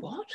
[0.00, 0.26] what?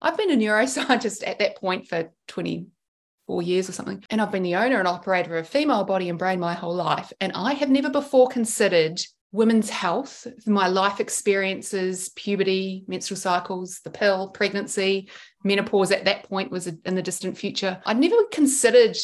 [0.00, 4.04] I've been a neuroscientist at that point for 24 years or something.
[4.10, 7.12] And I've been the owner and operator of female body and brain my whole life.
[7.20, 9.00] And I have never before considered
[9.32, 15.10] women's health, my life experiences, puberty, menstrual cycles, the pill, pregnancy,
[15.44, 17.80] menopause at that point was in the distant future.
[17.84, 18.96] I'd never considered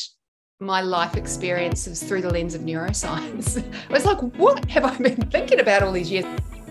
[0.60, 3.62] my life experiences through the lens of neuroscience.
[3.90, 6.24] I was like, what have I been thinking about all these years?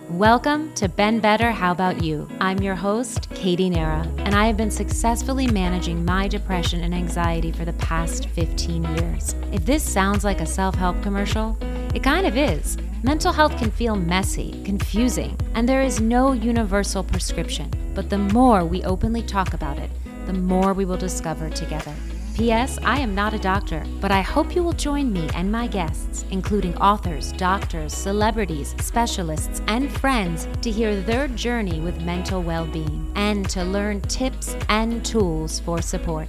[0.10, 2.28] Welcome to Been Better How About You?
[2.42, 7.54] I'm your host, Katie Nara, and I have been successfully managing my depression and anxiety
[7.54, 9.34] for the past 15 years.
[9.54, 11.58] If this sounds like a self help commercial,
[11.96, 12.78] it kind of is.
[13.02, 17.72] Mental health can feel messy, confusing, and there is no universal prescription.
[17.96, 19.90] But the more we openly talk about it,
[20.26, 21.96] the more we will discover together.
[22.36, 22.80] P.S.
[22.84, 26.26] I am not a doctor, but I hope you will join me and my guests,
[26.32, 33.12] including authors, doctors, celebrities, specialists, and friends, to hear their journey with mental well being
[33.14, 36.28] and to learn tips and tools for support.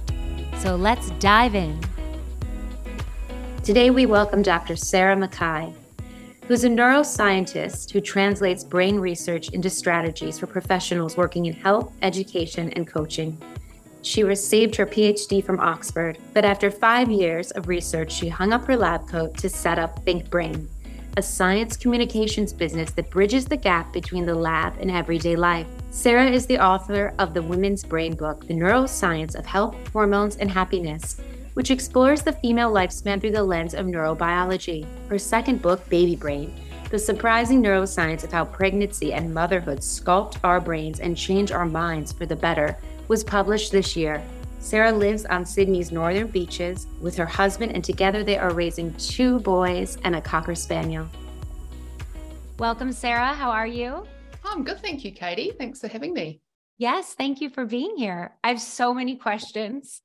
[0.59, 1.79] So let's dive in.
[3.63, 4.75] Today, we welcome Dr.
[4.75, 5.73] Sarah McKay,
[6.47, 12.69] who's a neuroscientist who translates brain research into strategies for professionals working in health, education,
[12.73, 13.41] and coaching.
[14.05, 18.65] She received her PhD from Oxford, but after five years of research, she hung up
[18.65, 20.69] her lab coat to set up Think Brain,
[21.17, 25.65] a science communications business that bridges the gap between the lab and everyday life.
[25.89, 30.51] Sarah is the author of the Women's Brain book, The Neuroscience of Health, Hormones, and
[30.51, 31.19] Happiness,
[31.55, 34.85] which explores the female lifespan through the lens of neurobiology.
[35.09, 36.53] Her second book, Baby Brain,
[36.91, 42.13] the surprising neuroscience of how pregnancy and motherhood sculpt our brains and change our minds
[42.13, 44.23] for the better was published this year.
[44.59, 49.39] Sarah lives on Sydney's northern beaches with her husband, and together they are raising two
[49.39, 51.07] boys and a Cocker Spaniel.
[52.57, 53.33] Welcome, Sarah.
[53.33, 54.07] How are you?
[54.43, 54.79] Oh, I'm good.
[54.79, 55.51] Thank you, Katie.
[55.57, 56.41] Thanks for having me.
[56.77, 58.35] Yes, thank you for being here.
[58.43, 60.01] I have so many questions.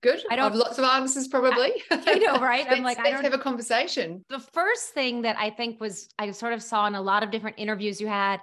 [0.00, 0.22] Good.
[0.30, 1.72] I, don't, I have lots of answers, probably.
[1.90, 2.66] I know, right?
[2.68, 4.24] I'm like, let's I don't have a conversation.
[4.28, 7.30] The first thing that I think was I sort of saw in a lot of
[7.30, 8.40] different interviews you had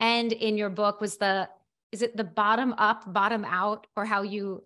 [0.00, 1.48] and in your book was the
[1.92, 4.62] is it the bottom up, bottom out, or how you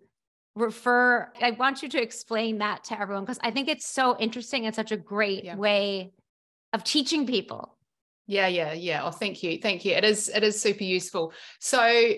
[0.55, 1.33] refer?
[1.41, 4.75] I want you to explain that to everyone because I think it's so interesting and
[4.75, 5.57] such a great yeah.
[5.57, 6.13] way
[6.73, 7.77] of teaching people.
[8.27, 9.05] Yeah, yeah, yeah.
[9.05, 9.59] Oh, thank you.
[9.59, 9.93] Thank you.
[9.93, 11.33] It is it is super useful.
[11.61, 12.15] So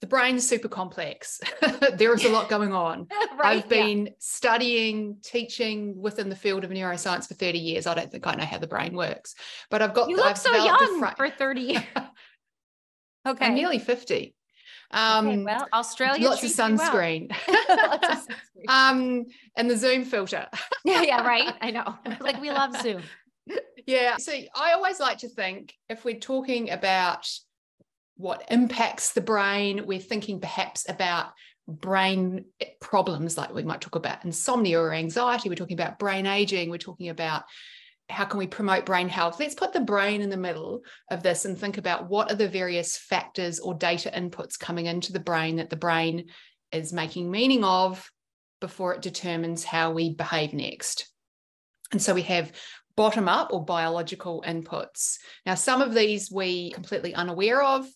[0.00, 1.40] the brain is super complex.
[1.94, 3.08] there is a lot going on.
[3.38, 4.12] right, I've been yeah.
[4.18, 7.86] studying, teaching within the field of neuroscience for 30 years.
[7.86, 9.34] I don't think I know how the brain works,
[9.70, 10.10] but I've got.
[10.10, 11.82] You look I've so young for 30 years.
[13.26, 13.46] Okay.
[13.46, 14.34] I'm nearly 50.
[14.90, 16.28] Um, okay, well, Australia.
[16.28, 17.30] Lots of sunscreen.
[17.48, 17.64] Well.
[17.90, 18.68] lots of sunscreen.
[18.68, 19.26] um,
[19.56, 20.46] and the Zoom filter.
[20.84, 21.52] yeah, yeah, right.
[21.60, 21.96] I know.
[22.20, 23.02] Like we love Zoom.
[23.86, 24.16] Yeah.
[24.18, 27.28] So I always like to think if we're talking about
[28.16, 31.32] what impacts the brain, we're thinking perhaps about
[31.66, 32.44] brain
[32.80, 35.48] problems like we might talk about insomnia or anxiety.
[35.48, 36.70] We're talking about brain aging.
[36.70, 37.44] We're talking about
[38.10, 39.40] how can we promote brain health?
[39.40, 42.48] Let's put the brain in the middle of this and think about what are the
[42.48, 46.26] various factors or data inputs coming into the brain that the brain
[46.70, 48.10] is making meaning of
[48.60, 51.08] before it determines how we behave next.
[51.92, 52.52] And so we have
[52.96, 55.16] bottom up or biological inputs.
[55.46, 57.86] Now, some of these we completely unaware of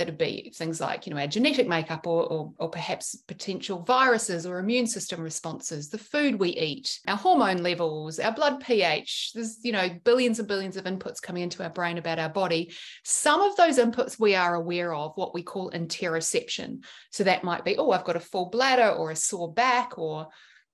[0.00, 4.46] that'd be things like you know our genetic makeup or, or, or, perhaps potential viruses
[4.46, 9.32] or immune system responses the food we eat our hormone levels our blood ph.
[9.34, 12.72] There's you know billions and billions of inputs coming into our brain about our body.
[13.04, 16.82] Some of those inputs we are aware of what we call interoception.
[17.10, 20.28] So that might be oh i've got a full bladder or a sore back or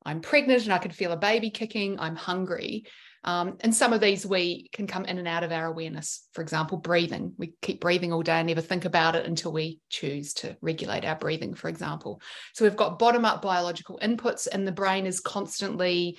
[0.05, 1.99] i'm pregnant and i can feel a baby kicking.
[1.99, 2.85] I'm hungry
[3.27, 6.29] um, and some of these we can come in and out of our awareness.
[6.33, 7.33] For example, breathing.
[7.37, 11.05] We keep breathing all day and never think about it until we choose to regulate
[11.05, 12.23] our breathing, for example.
[12.55, 16.19] So we've got bottom up biological inputs, and the brain is constantly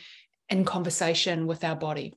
[0.50, 2.14] in conversation with our body.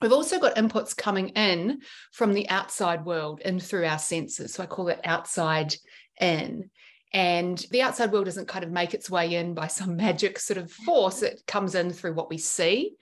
[0.00, 1.80] We've also got inputs coming in
[2.12, 4.54] from the outside world and through our senses.
[4.54, 5.74] So I call it outside
[6.20, 6.70] in.
[7.12, 10.58] And the outside world doesn't kind of make its way in by some magic sort
[10.58, 11.22] of force.
[11.22, 12.94] It comes in through what we see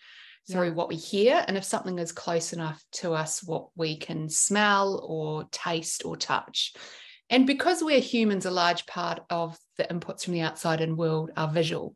[0.51, 0.75] through yeah.
[0.75, 5.05] what we hear and if something is close enough to us what we can smell
[5.07, 6.75] or taste or touch.
[7.29, 11.31] And because we're humans a large part of the inputs from the outside and world
[11.37, 11.95] are visual.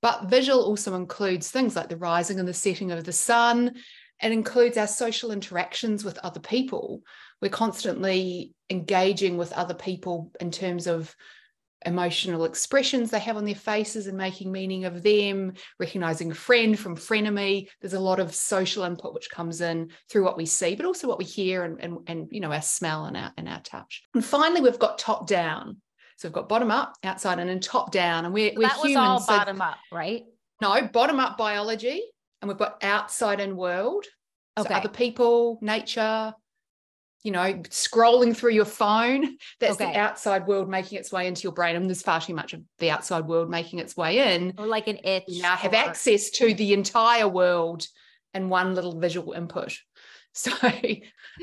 [0.00, 3.74] But visual also includes things like the rising and the setting of the sun.
[4.22, 7.02] It includes our social interactions with other people.
[7.42, 11.14] We're constantly engaging with other people in terms of
[11.84, 16.96] emotional expressions they have on their faces and making meaning of them, recognizing friend from
[16.96, 17.68] frenemy.
[17.80, 21.06] There's a lot of social input which comes in through what we see, but also
[21.06, 24.02] what we hear and, and, and you know, our smell and our, and our touch.
[24.14, 25.80] And finally, we've got top down
[26.16, 28.24] So we've got bottom up, outside, and then top down.
[28.24, 30.22] And we're, we're that was all so- bottom up, right?
[30.62, 32.02] no, bottom up biology,
[32.40, 34.06] and we've got outside and world.
[34.58, 34.72] So Okay.
[34.74, 36.32] other people, nature,
[37.26, 39.36] you know, scrolling through your phone.
[39.58, 39.92] That's Okay.
[39.92, 41.74] the outside world making its way into your brain.
[41.74, 44.54] And there's far too much of the outside world making its way in.
[44.56, 45.24] Or like an itch.
[45.26, 47.88] You now have or- access to the entire world
[48.32, 49.76] and one little visual input.
[50.38, 50.52] So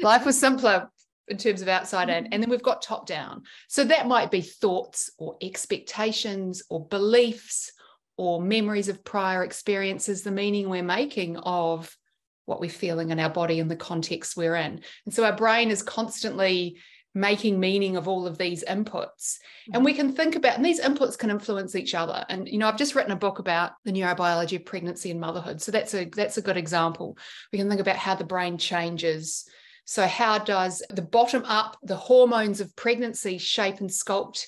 [0.04, 0.88] life was simpler
[1.28, 2.28] in terms of outside in.
[2.28, 3.42] And then we've got top down.
[3.68, 7.72] So that might be thoughts or expectations or beliefs
[8.18, 11.98] or memories of prior experiences, the meaning we're making of
[12.46, 14.82] what we're feeling in our body and the context we're in.
[15.06, 16.78] And so our brain is constantly
[17.16, 19.38] making meaning of all of these inputs.
[19.68, 19.84] And mm-hmm.
[19.84, 22.26] we can think about, and these inputs can influence each other.
[22.28, 25.62] And you know, I've just written a book about the neurobiology of pregnancy and motherhood.
[25.62, 27.18] So that's a that's a good example.
[27.52, 29.46] We can think about how the brain changes.
[29.86, 34.46] So how does the bottom up, the hormones of pregnancy shape and sculpt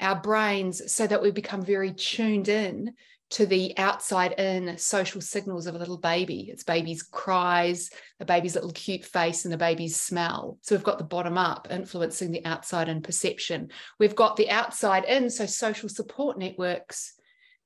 [0.00, 2.94] our brains so that we become very tuned in
[3.30, 6.48] to the outside in social signals of a little baby.
[6.50, 7.90] Its baby's cries,
[8.20, 10.58] a baby's little cute face, and the baby's smell.
[10.62, 13.70] So we've got the bottom up influencing the outside in perception.
[13.98, 17.14] We've got the outside in, so social support networks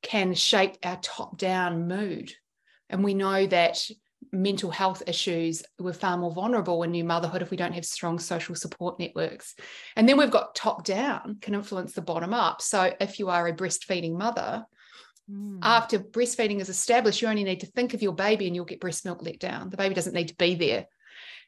[0.02, 2.32] can shape our top down mood.
[2.90, 3.88] And we know that
[4.32, 8.18] mental health issues, we're far more vulnerable in new motherhood if we don't have strong
[8.18, 9.54] social support networks.
[9.94, 12.62] And then we've got top down can influence the bottom up.
[12.62, 14.64] So if you are a breastfeeding mother,
[15.30, 15.60] Mm.
[15.62, 18.80] after breastfeeding is established, you only need to think of your baby and you'll get
[18.80, 19.70] breast milk let down.
[19.70, 20.86] The baby doesn't need to be there.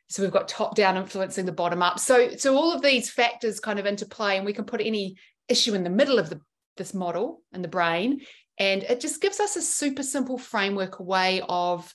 [0.09, 1.99] So we've got top down influencing the bottom up.
[1.99, 5.17] So, so all of these factors kind of interplay, and we can put any
[5.49, 6.41] issue in the middle of the
[6.77, 8.21] this model in the brain,
[8.59, 11.93] and it just gives us a super simple framework, a way of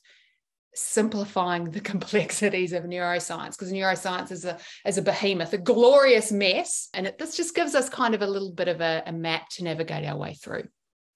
[0.74, 6.90] simplifying the complexities of neuroscience because neuroscience is a is a behemoth a glorious mess
[6.94, 9.50] and it, this just gives us kind of a little bit of a, a map
[9.50, 10.64] to navigate our way through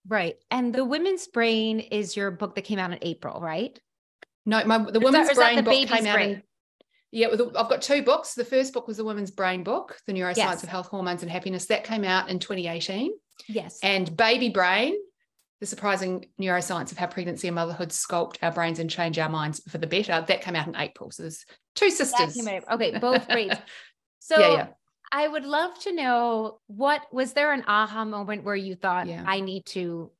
[0.08, 0.36] Right.
[0.52, 3.80] And the women's brain is your book that came out in April, right?
[4.46, 6.16] No, my the that- women's that brain the book came out.
[6.16, 6.30] brain?
[6.32, 6.44] In,
[7.12, 8.34] yeah, I've got two books.
[8.34, 10.64] The first book was the women's brain book, the neuroscience Yes.
[10.64, 11.68] of health, hormones, and happiness.
[11.68, 13.12] That came out in 2018.
[13.48, 13.80] Yes.
[13.84, 14.96] And baby brain,
[15.60, 19.62] the surprising neuroscience of how pregnancy and motherhood sculpt our brains and change our minds
[19.70, 20.26] for the better.
[20.28, 21.12] That came out in April.
[21.12, 21.46] So there's
[21.76, 22.36] two sisters.
[22.72, 23.54] Okay, both great.
[24.20, 24.68] So Yeah, yeah.
[25.14, 29.24] I would love to know what was there an aha moment where you thought Yeah.
[29.26, 30.12] I need to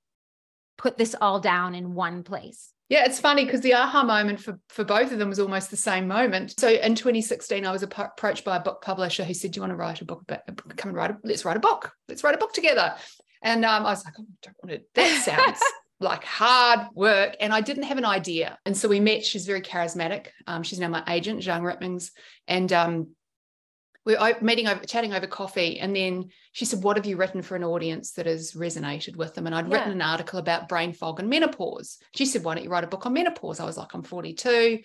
[0.78, 2.72] put this all down in one place?
[2.90, 5.78] Yeah, it's funny because the aha moment for, for both of them was almost the
[5.78, 6.60] same moment.
[6.60, 9.62] So in 2016, I was appro- approached by a book publisher who said, "Do you
[9.62, 10.46] want to write a book about?
[10.78, 11.92] Come and write a let's write a book.
[12.08, 12.94] Let's write a book together."
[13.42, 15.60] And um, I was like, "Oh, I don't want to." That sounds
[16.02, 18.60] like hard work, and I didn't have an idea.
[18.66, 19.26] And so we met.
[19.26, 20.28] She's very charismatic.
[20.46, 22.12] Um, she's now my agent, Jeanne Ryckmans,
[22.48, 23.16] and um,
[24.06, 27.42] we were meeting over chatting over coffee and then she said what have you written
[27.42, 29.76] for an audience that has resonated with them and i'd Yeah.
[29.78, 32.88] written an article about brain fog and menopause she said why don't you write a
[32.88, 34.80] book on menopause i was like i'm 42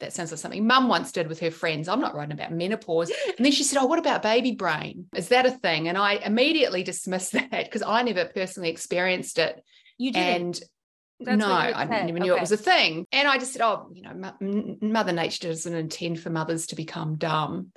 [0.00, 3.10] that sounds like something mum once did with her friends i'm not writing about menopause
[3.36, 6.14] and then she said oh what about baby brain is that a thing and i
[6.14, 9.62] immediately dismissed that because i never personally experienced it
[9.98, 10.22] You did.
[10.40, 10.60] and
[11.20, 12.06] That's no, I said.
[12.06, 13.06] never knew it was a thing.
[13.12, 14.32] And I just said, oh, you know,
[14.80, 17.72] Mother Nature doesn't intend for mothers to become dumb.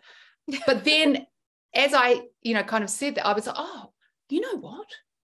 [0.65, 1.25] But then
[1.73, 3.91] as I, you know, kind of said that, I was like, oh,
[4.29, 4.88] you know what?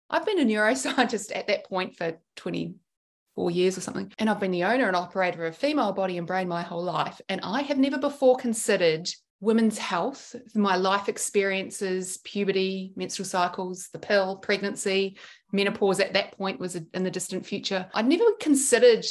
[0.09, 4.11] I've been a neuroscientist at that point for 24 years or something.
[4.17, 7.21] And I've been the owner and operator of female body and brain my whole life.
[7.29, 9.09] And I have never before considered
[9.41, 15.17] women's health, my life experiences, puberty, menstrual cycles, the pill, pregnancy,
[15.51, 17.87] menopause at that point was in the distant future.
[17.93, 19.05] I'd never considered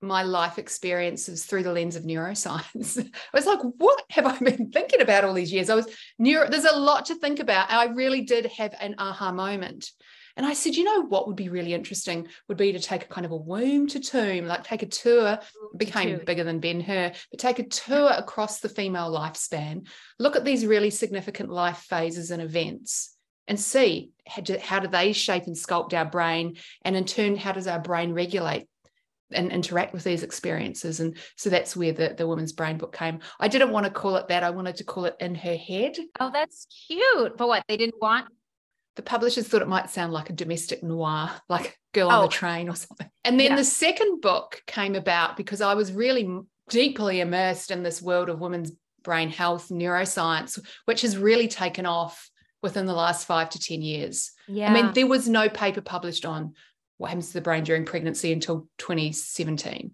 [0.00, 2.98] my life experiences through the lens of neuroscience.
[3.34, 5.70] I was like, what have I been thinking about all these years?
[5.70, 5.88] I was
[6.18, 7.70] neuro, there's a lot to think about.
[7.70, 9.90] I really did have an aha moment.
[10.36, 13.08] And I said, you know what would be really interesting would be to take a
[13.08, 15.40] kind of a womb to tomb, like take a tour,
[15.76, 19.88] became bigger than Ben Hur, but take a tour across the female lifespan,
[20.20, 23.16] look at these really significant life phases and events
[23.48, 27.34] and see how do, how do they shape and sculpt our brain and in turn
[27.34, 28.68] how does our brain regulate
[29.32, 33.18] and interact with these experiences and so that's where the, the women's brain book came
[33.40, 35.96] i didn't want to call it that i wanted to call it in her head
[36.20, 37.36] Oh, that's cute.
[37.36, 37.64] But what?
[37.68, 38.26] They didn't want
[38.96, 42.22] the publishers thought it might sound like a domestic noir, like Girl on Oh.
[42.22, 43.08] the Train or something.
[43.24, 43.56] And then Yeah.
[43.56, 46.28] the second book came about because I was really
[46.68, 48.72] deeply immersed in this world of women's
[49.04, 52.28] brain health, neuroscience, which has really taken off
[52.60, 54.32] within the last five to 10 years.
[54.48, 54.68] Yeah.
[54.68, 56.54] I mean, there was no paper published on
[56.98, 59.92] what happens to the brain during pregnancy until 2017.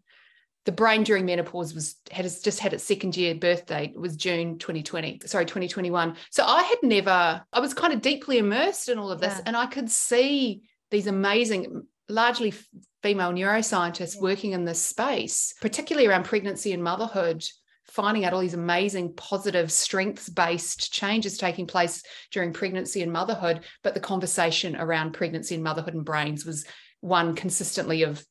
[0.64, 3.92] the brain during menopause was had just had its second year birthday.
[3.94, 6.16] It was June 2020, sorry, 2021.
[6.30, 9.42] So I had never, I was kind of deeply immersed in all of this, yeah.
[9.46, 12.54] and I could see these amazing, largely
[13.02, 14.22] female neuroscientists yeah.
[14.22, 17.44] working in this space, particularly around pregnancy and motherhood
[17.86, 23.60] finding out all these amazing positive strengths based changes taking place during pregnancy and motherhood
[23.84, 26.64] but the conversation around pregnancy and motherhood and brains was
[27.04, 28.24] one consistently of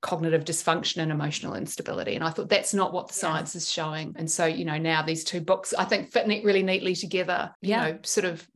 [0.00, 2.14] cognitive dysfunction and emotional instability.
[2.14, 4.14] And I thought that's not what the science is showing.
[4.16, 7.70] And so, you know, now these two books I think fit really neatly together, you
[7.70, 7.90] yeah.
[7.90, 8.46] know, sort of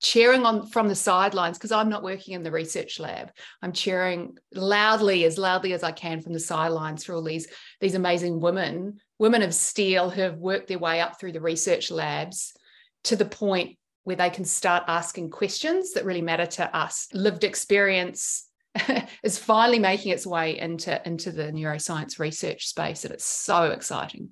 [0.00, 3.32] cheering on from the sidelines because I'm not working in the research lab.
[3.60, 7.48] I'm cheering loudly, as loudly as I can from the sidelines for all these,
[7.80, 11.90] these amazing women, women of steel who have worked their way up through the research
[11.90, 12.52] labs
[13.04, 17.08] to the point where they can start asking questions that really matter to us.
[17.12, 18.47] Lived experience
[19.22, 24.30] is finally making its way into into the neuroscience research space and it's so exciting.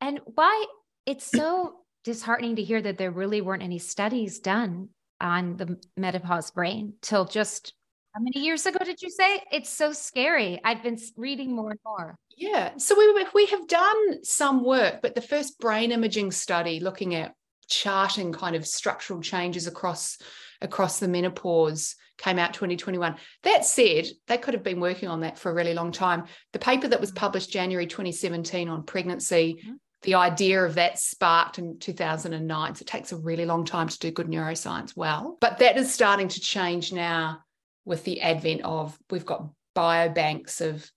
[0.00, 0.66] And why
[1.06, 4.88] it's so disheartening to hear that there really weren't any studies done
[5.20, 7.74] on the menopause brain till just
[8.14, 9.42] how many years ago did you say?
[9.50, 10.60] It's so scary.
[10.62, 12.16] I've been reading more and more.
[12.36, 12.76] Yeah.
[12.76, 17.34] So we, we have done some work but the first brain imaging study looking at
[17.68, 20.18] charting kind of structural changes across
[20.62, 23.16] across the menopause came out 2021.
[23.42, 26.24] That said, they could have been working on that for a really long time.
[26.52, 27.18] The paper that was mm-hmm.
[27.18, 29.74] published January 2017 on pregnancy, mm-hmm.
[30.02, 32.74] the idea of that sparked in 2009.
[32.74, 35.36] So it takes a really long time to do good neuroscience well.
[35.40, 37.40] But that is starting to change now
[37.84, 40.88] with the advent of we've got biobanks of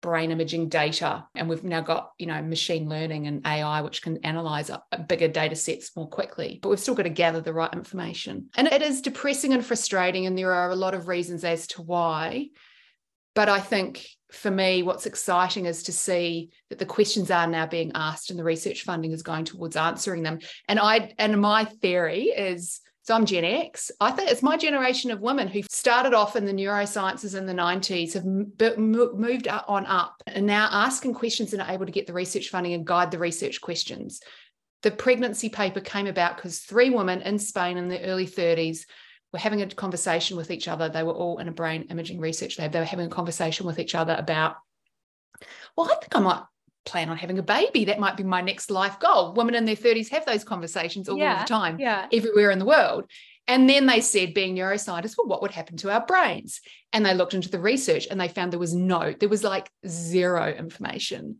[0.00, 4.16] brain imaging data and we've now got you know machine learning and ai which can
[4.18, 4.70] analyze
[5.08, 8.48] bigger data sets more quickly but we've still got to gather the right information.
[8.56, 11.82] And it is depressing and frustrating and there are a lot of reasons as to
[11.82, 12.48] why.
[13.34, 17.66] But i think for me what's exciting is to see that the questions are now
[17.66, 20.38] being asked and the research funding is going towards answering them.
[20.68, 23.90] And i and my theory is so I'm Gen X.
[24.00, 27.54] I think it's my generation of women who started off in the neurosciences in the
[27.54, 28.26] 90s, have
[28.76, 32.74] moved on up and now asking questions and are able to get the research funding
[32.74, 34.20] and guide the research questions.
[34.82, 38.80] The pregnancy paper came about because three women in Spain in the early 30s
[39.32, 40.90] were having a conversation with each other.
[40.90, 42.72] They were all in a brain imaging research lab.
[42.72, 44.56] They were having a conversation with each other about,
[45.78, 46.42] well, I think I might
[46.84, 47.84] plan on having a baby.
[47.84, 49.34] That might be my next life goal.
[49.34, 52.06] Women in their 30s have those conversations all, yeah, the time, yeah.
[52.12, 53.04] everywhere in the world.
[53.46, 56.60] And then they said, being neuroscientists, well, what would happen to our brains?
[56.92, 59.70] And they looked into the research and they found there was no, there was like
[59.86, 61.38] zero information.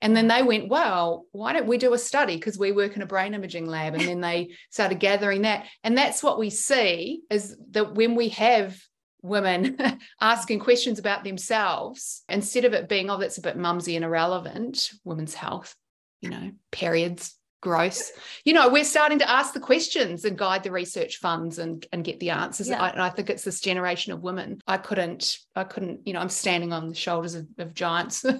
[0.00, 2.34] And then they went, well, why don't we do a study?
[2.34, 3.94] Because we work in a brain imaging lab.
[3.94, 5.66] And then they started gathering that.
[5.82, 8.76] And that's what we see is that when we have
[9.24, 9.78] women
[10.20, 14.90] asking questions about themselves instead of it being oh that's a bit mumsy and irrelevant.
[15.02, 15.74] Women's health
[16.20, 18.10] you know periods growth.
[18.44, 22.04] You know we're starting to ask the questions and guide the research funds and and
[22.04, 22.68] get the answers.
[22.68, 22.82] Yeah.
[22.82, 24.60] I, and i think it's this generation of women.
[24.66, 28.24] I couldn't i couldn't you know i'm standing on the shoulders of, of giants.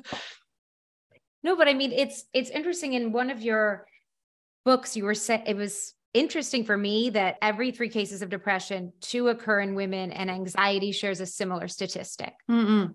[1.42, 2.94] No but i mean it's it's interesting.
[2.94, 3.86] In one of your
[4.64, 8.92] books you were saying it was interesting for me that every three cases of depression,
[9.00, 12.32] two occur in women, and anxiety shares a similar statistic.
[12.50, 12.94] Mm-mm.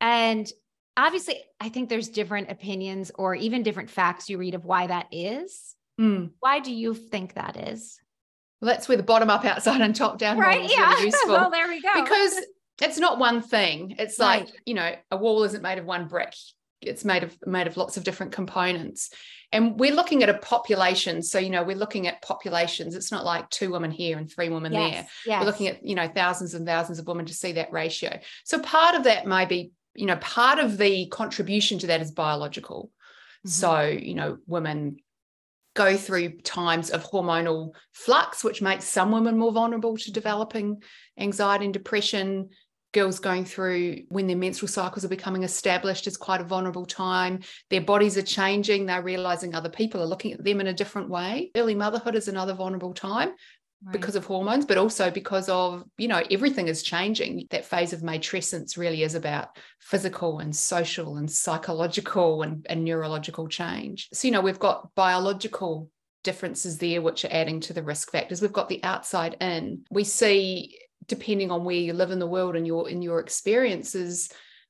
[0.00, 0.50] And
[0.96, 5.06] obviously, I think there's different opinions or even different facts you read of why that
[5.12, 5.76] is.
[6.00, 6.30] Mm.
[6.40, 8.00] Why do you think that is?
[8.60, 10.64] Well, that's where the bottom up, outside, and top down right?
[10.64, 10.90] is yeah.
[10.90, 11.30] really useful.
[11.30, 11.90] well, there we go.
[11.94, 12.40] Because
[12.80, 13.96] it's not one thing.
[13.98, 14.46] It's right.
[14.46, 16.34] like, you know, a wall isn't made of one brick
[16.80, 19.10] it's made of made of lots of different components.
[19.50, 21.22] And we're looking at a population.
[21.22, 22.94] So you know we're looking at populations.
[22.94, 25.40] It's not like two women here and three women yes, there yes.
[25.40, 28.18] we're looking at you know thousands and thousands of women to see that ratio.
[28.44, 32.12] So part of that may be you know part of the contribution to that is
[32.12, 32.90] biological.
[33.38, 33.50] Mm-hmm.
[33.50, 34.96] so you know women
[35.74, 40.82] go through times of hormonal flux which makes some women more vulnerable to developing
[41.16, 42.48] anxiety and depression
[42.92, 47.40] girls going through when their menstrual cycles are becoming established is quite a vulnerable time.
[47.70, 48.86] Their bodies are changing.
[48.86, 51.50] They're realizing other people are looking at them in a different way.
[51.54, 53.32] Early motherhood is another vulnerable time.
[53.80, 53.92] Right.
[53.92, 57.46] because of hormones, but also because of, you know, everything is changing.
[57.50, 63.46] That phase of matrescence really is about physical and social and psychological and, and neurological
[63.46, 64.08] change.
[64.12, 65.92] So, you know, we've got biological
[66.24, 68.42] differences there, which are adding to the risk factors.
[68.42, 69.84] We've got the outside in.
[69.92, 74.28] We see depending on where you live in the world and your in your experiences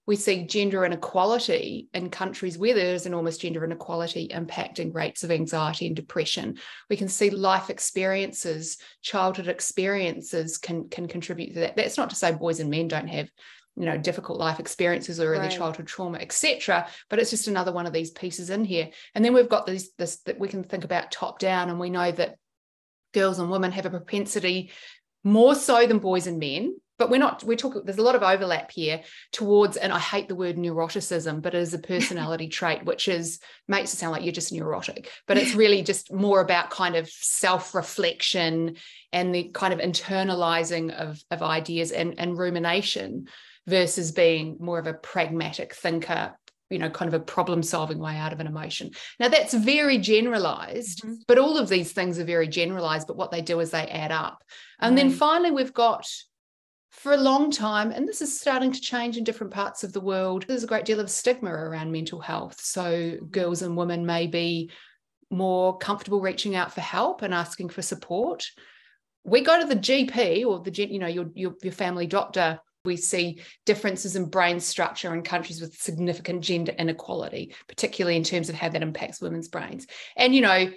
[0.08, 5.86] we see gender inequality in countries where there's enormous gender inequality impacting rates of anxiety
[5.86, 6.56] and depression.
[6.88, 11.76] We can see life experiences, childhood experiences can, can contribute to that.
[11.76, 13.28] That's not to say boys and men don't have
[13.76, 15.56] you know difficult life experiences or early right.
[15.56, 19.32] childhood trauma etc but it's just another one of these pieces in here and then
[19.32, 22.34] we've got these this that we can think about top down and we know that
[23.14, 24.72] girls and women have a propensity
[25.24, 28.22] more so than boys and men but we're not we're talking there's a lot of
[28.22, 29.00] overlap here
[29.32, 33.40] towards and i hate the word neuroticism but it is a personality trait which is
[33.66, 37.08] makes it sound like you're just neurotic but it's really just more about kind of
[37.08, 38.76] self-reflection
[39.12, 43.26] and the kind of internalizing of, of ideas and, and rumination
[43.66, 46.34] versus being more of a pragmatic thinker
[46.70, 49.98] you know kind of a problem solving way out of an emotion now that's very
[49.98, 51.14] generalized mm-hmm.
[51.26, 54.12] but all of these things are very generalized but what they do is they add
[54.12, 54.42] up
[54.80, 56.06] and then finally we've got
[56.90, 60.00] for a long time, and this is starting to change in different parts of the
[60.00, 62.60] world, there's a great deal of stigma around mental health.
[62.60, 64.70] So girls and women may be
[65.30, 68.46] more comfortable reaching out for help and asking for support.
[69.24, 72.96] We go to the GP or the you know your your, your family doctor we
[72.96, 78.56] see differences in brain structure in countries with significant gender inequality, particularly in terms of
[78.56, 79.86] how that impacts women's brains.
[80.16, 80.72] And, you know,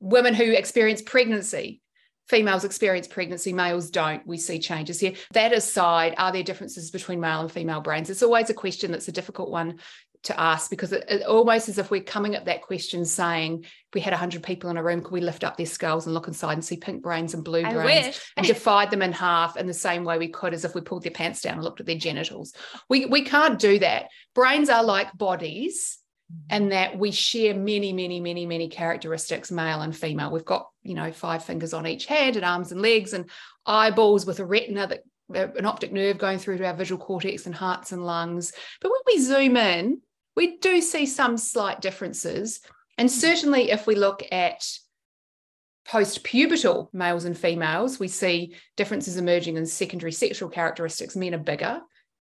[0.00, 1.80] women who experience pregnancy
[2.28, 4.26] females experience pregnancy, males don't.
[4.26, 5.12] We see changes here.
[5.32, 8.08] That aside, are there differences between male and female brains?
[8.10, 9.78] It's always a question that's a difficult one
[10.24, 13.94] to ask because it, it almost as if we're coming at that question saying, if
[13.94, 16.28] we had 100 people in a room, could we lift up their skulls and look
[16.28, 18.32] inside and see pink brains and blue I brains wish.
[18.36, 21.02] and divide them in half in the same way we could as if we pulled
[21.02, 22.54] their pants down and looked at their genitals?
[22.88, 24.08] We, we can't do that.
[24.34, 25.98] Brains are like bodies
[26.32, 26.46] mm-hmm.
[26.50, 30.30] and that we share many, many, many, many characteristics, male and female.
[30.30, 33.28] We've got, you know, five fingers on each hand and arms and legs and
[33.66, 35.02] eyeballs with a retina that
[35.32, 38.52] an optic nerve going through to our visual cortex and hearts and lungs.
[38.80, 40.00] But when we zoom in,
[40.36, 42.60] we do see some slight differences.
[42.98, 43.14] And hmm.
[43.14, 44.66] certainly if we look at
[45.86, 51.14] post-pubertal males and females, we see differences emerging in secondary sexual characteristics.
[51.14, 51.82] Men are bigger,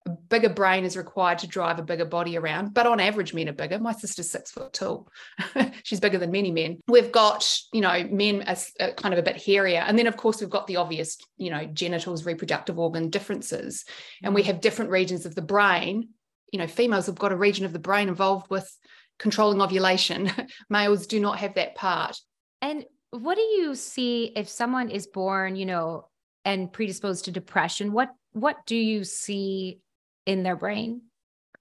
[0.07, 2.73] a bigger brain is required to drive a bigger body around.
[2.73, 3.79] But on average, men are bigger.
[3.79, 5.09] My sister's six foot tall.
[5.83, 6.79] She's bigger than many men.
[6.87, 9.81] We've got, you know, men as kind of a bit hairier.
[9.81, 13.85] And then, of course, we've got the obvious, you know, genitals, reproductive organ differences.
[14.23, 14.47] And we hmm.
[14.47, 16.11] have different regions of the brain.
[16.52, 18.71] You know, females have got a region of the brain involved with
[19.19, 20.30] controlling ovulation.
[20.71, 22.19] Males do not have that part.
[22.63, 26.09] And what do you see if someone is born, you know,
[26.45, 27.93] and predisposed to depression?
[27.93, 29.80] What what do you see
[30.26, 31.02] in their brain,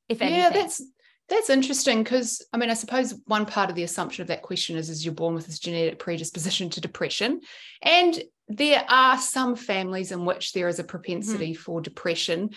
[0.10, 0.40] if anything?
[0.40, 0.82] Yeah, that's
[1.28, 4.78] that's interesting because I mean, I suppose one part of the assumption of that question
[4.78, 7.42] is is you're born with this genetic predisposition to depression.
[7.82, 11.62] And there are some families in which there is a propensity mm-hmm.
[11.62, 12.52] for depression.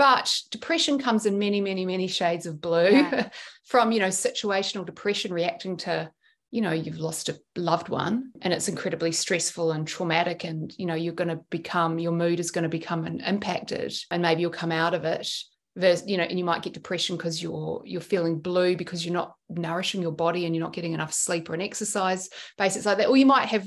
[0.00, 3.28] But depression comes in many, many, many shades of blue yeah.
[3.64, 6.10] from, you know, situational depression reacting to
[6.50, 10.86] you know you've lost a loved one and it's incredibly stressful and traumatic and you
[10.86, 14.50] know you're going to become your mood is going to become impacted and maybe you'll
[14.50, 15.28] come out of it
[15.76, 19.14] there's you know and you might get depression because you're you're feeling blue because you're
[19.14, 22.28] not nourishing your body and you're not getting enough sleep or an exercise
[22.58, 23.08] basics like that.
[23.08, 23.66] Or you might have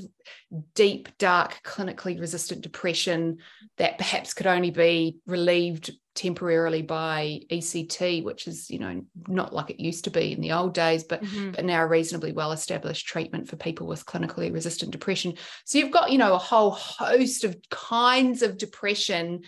[0.74, 3.38] deep dark clinically resistant depression
[3.78, 9.70] that perhaps could only be relieved temporarily by ECT which is you know not like
[9.70, 11.50] it used to be in the old days but mm-hmm.
[11.50, 15.34] but now a reasonably well established treatment for people with clinically resistant depression.
[15.64, 19.42] So you've got you know a whole host of kinds of depression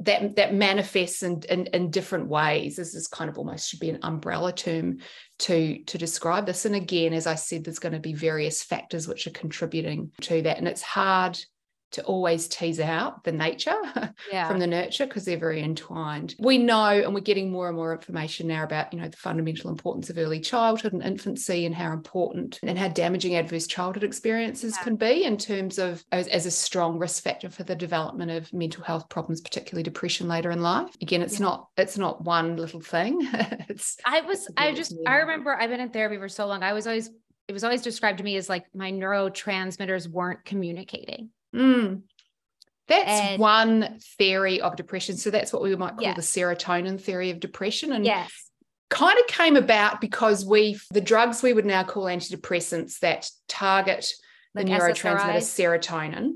[0.00, 2.76] that that manifests in, in, in different ways.
[2.76, 4.98] This is kind of almost should be an umbrella term
[5.40, 6.64] to to describe this.
[6.64, 10.42] And again, as I said, there's going to be various factors which are contributing to
[10.42, 11.38] that, and it's hard
[11.92, 13.76] to always tease out the nature
[14.32, 14.48] yeah.
[14.48, 16.34] from the nurture because they're very entwined.
[16.38, 19.70] We know, and we're getting more and more information now about, you know, the fundamental
[19.70, 24.74] importance of early childhood and infancy and how important and how damaging adverse childhood experiences
[24.76, 24.84] yeah.
[24.84, 28.52] can be in terms of as, as, a strong risk factor for the development of
[28.52, 30.94] mental health problems, particularly depression later in life.
[31.00, 31.46] Again, it's yeah.
[31.46, 33.18] not it's not one little thing.
[33.68, 36.62] it's I was I just I remember I've been in therapy for so long.
[36.62, 37.10] I was always
[37.48, 41.30] it was always described to me as like my neurotransmitters weren't communicating.
[41.54, 42.02] Mm.
[42.88, 45.16] That's and, one theory of depression.
[45.16, 47.92] So that's what we might call the serotonin theory of depression.
[47.92, 48.30] And yes.
[48.90, 54.12] kind of came about because we the drugs we would now call antidepressants that target
[54.54, 56.32] like the neurotransmitter serotonin.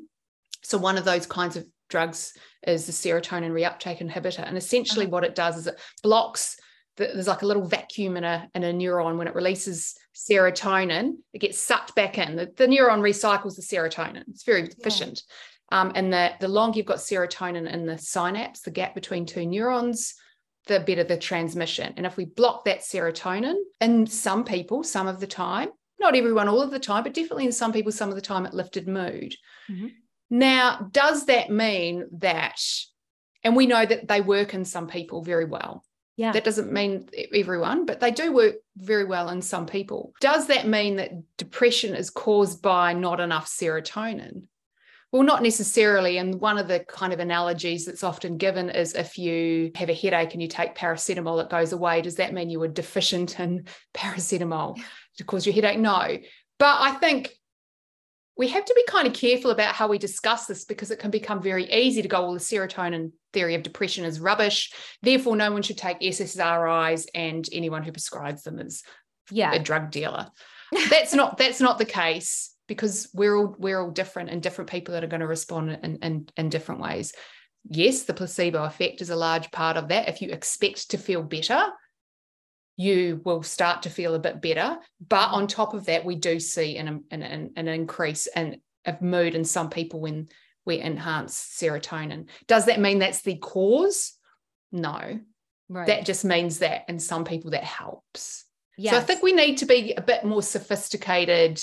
[0.62, 2.33] So one of those kinds of drugs
[2.66, 4.46] is the serotonin reuptake inhibitor.
[4.46, 5.12] And essentially uh-huh.
[5.12, 6.57] what it does is it blocks
[6.97, 11.41] there's like a little vacuum in a, in a neuron when it releases serotonin it
[11.41, 15.23] gets sucked back in the, the neuron recycles the serotonin it's very efficient
[15.71, 15.81] yeah.
[15.81, 19.47] um, and the, the longer you've got serotonin in the synapse the gap between two
[19.47, 20.15] neurons
[20.67, 25.21] the better the transmission and if we block that serotonin in some people some of
[25.21, 28.15] the time not everyone all of the time but definitely in some people some of
[28.15, 29.35] the time it lifted mood
[29.71, 29.89] mm-hmm.
[30.31, 32.59] now does that mean that
[33.47, 35.85] and we know that they work in some people very well.
[36.16, 36.33] Yeah.
[36.33, 40.14] That doesn't mean everyone, but they do work very well in some people.
[40.20, 44.44] Does that mean that depression is caused by not enough serotonin?
[45.12, 46.16] Well, not necessarily.
[46.18, 49.94] And one of the kind of analogies that's often given is if you have a
[49.94, 52.02] headache and you take paracetamol, it goes away.
[52.02, 54.81] Does that mean you were deficient in paracetamol
[55.18, 55.79] to cause your headache?
[55.79, 56.18] No.
[56.59, 57.31] But I think
[58.37, 61.11] we have to be kind of careful about how we discuss this because it can
[61.11, 64.72] become very easy to go, well, the serotonin theory of depression is rubbish.
[65.03, 68.83] Therefore, no one should take SSRIs, and anyone who prescribes them is
[69.31, 69.53] yeah.
[69.53, 70.29] a drug dealer.
[70.88, 74.94] that's not that's not the case because we're all we're all different and different people
[74.94, 77.12] that are going to respond in, in, in different ways.
[77.68, 80.09] Yes, the placebo effect is a large part of that.
[80.09, 81.61] If you expect to feel better,
[82.77, 84.79] you will start to feel a bit better.
[85.07, 89.35] But on top of that, we do see an, an, an increase in of mood
[89.35, 90.29] in some people when
[90.66, 92.26] we enhance serotonin.
[92.46, 94.12] Does that mean that's the cause?
[94.72, 95.20] No.
[95.68, 95.87] Right.
[95.87, 98.44] That just means that in some people that helps.
[98.76, 98.92] Yes.
[98.92, 101.61] So I think we need to be a bit more sophisticated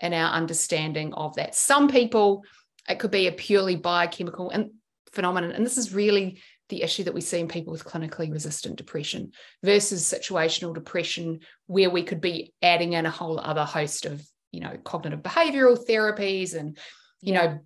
[0.00, 1.54] in our understanding of that.
[1.54, 2.44] Some people,
[2.88, 4.70] it could be a purely biochemical and
[5.12, 5.52] phenomenon.
[5.52, 9.32] And this is really the issue that we see in people with clinically resistant depression
[9.62, 14.22] versus situational depression, where we could be adding in a whole other host of,
[14.52, 16.76] you know, cognitive behavioral therapies and,
[17.20, 17.46] you yeah.
[17.46, 17.58] know,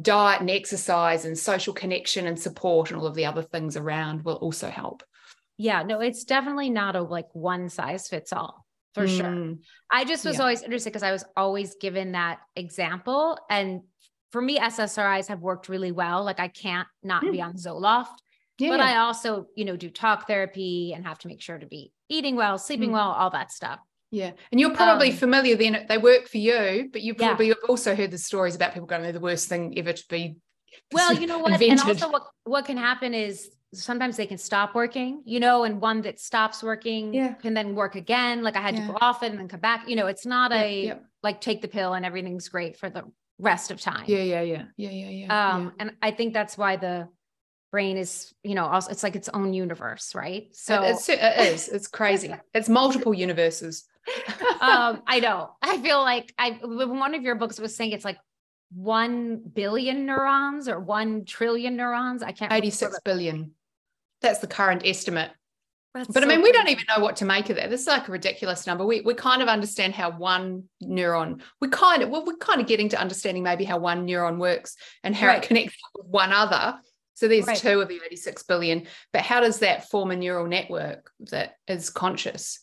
[0.00, 4.24] diet and exercise and social connection and support and all of the other things around
[4.24, 5.02] will also help.
[5.56, 9.16] Yeah, no, it's definitely not a like one size fits all for mm.
[9.16, 9.54] sure.
[9.90, 10.42] I just was yeah.
[10.42, 13.38] always interested because I was always given that example.
[13.50, 13.82] And
[14.30, 16.24] for me, SSRIs have worked really well.
[16.24, 17.32] Like I can't not mm.
[17.32, 18.16] be on Zoloft.
[18.58, 21.66] Yeah, but I also, you know, do talk therapy and have to make sure to
[21.66, 22.94] be eating well, sleeping mm.
[22.94, 23.80] well, all that stuff.
[24.14, 24.30] Yeah.
[24.52, 27.54] And you're probably um, familiar then, they work for you, but you probably yeah.
[27.60, 30.36] have also heard the stories about people going, they're the worst thing ever to be.
[30.92, 31.52] Well, you know what?
[31.52, 31.80] Invented.
[31.80, 35.80] And also, what, what can happen is sometimes they can stop working, you know, and
[35.80, 37.32] one that stops working yeah.
[37.34, 38.42] can then work again.
[38.42, 38.86] Like I had yeah.
[38.86, 39.88] to go off it and then come back.
[39.88, 43.02] You know, it's not a like take the pill and everything's great for the
[43.38, 44.04] rest of time.
[44.06, 44.64] Yeah, yeah, yeah.
[44.76, 45.54] Yeah, yeah, yeah.
[45.54, 47.08] Um, and I think that's why the
[47.74, 51.66] brain is you know also it's like its own universe right so it's, it is
[51.66, 53.88] it's crazy it's multiple universes
[54.60, 58.18] um i know i feel like i one of your books was saying it's like
[58.74, 63.52] 1 billion neurons or 1 trillion neurons i can't 86 billion
[64.20, 65.30] that's the current estimate
[65.94, 67.70] that's but so I mean, we don't even know what to make of that.
[67.70, 68.84] This is like a ridiculous number.
[68.84, 72.66] We we kind of understand how one neuron, we kind of well, we're kind of
[72.66, 75.44] getting to understanding maybe how one neuron works and how right.
[75.44, 76.80] it connects with one other.
[77.14, 77.56] So there's right.
[77.56, 78.88] two of the 86 billion.
[79.12, 82.58] But how does that form a neural network that is conscious?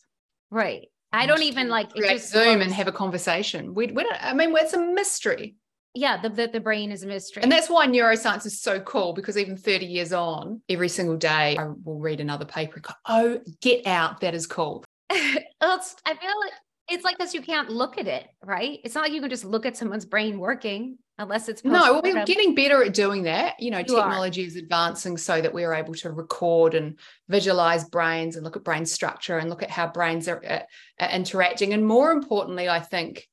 [0.50, 0.88] Right.
[1.12, 3.74] I don't even like it just Zoom and have a conversation.
[3.74, 5.56] We, we don't, I mean, it's a mystery.
[5.94, 7.42] Yeah, the, the, the brain is a mystery.
[7.42, 11.56] And that's why neuroscience is so cool because even 30 years on, every single day
[11.58, 14.20] I will read another paper and go, oh, get out.
[14.20, 14.84] That is cool.
[15.10, 16.52] well, I feel like
[16.88, 18.80] it's like this you can't look at it, right?
[18.84, 22.24] It's not like you can just look at someone's brain working unless it's no we're
[22.24, 24.46] getting better at doing that you know you technology are.
[24.46, 26.98] is advancing so that we're able to record and
[27.28, 30.60] visualize brains and look at brain structure and look at how brains are, uh,
[31.00, 33.28] are interacting and more importantly i think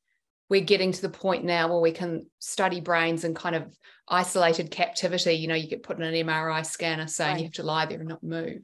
[0.50, 3.74] we're getting to the point now where we can study brains in kind of
[4.08, 7.40] isolated captivity you know you get put in an mri scanner saying right.
[7.40, 8.60] you have to lie there and not move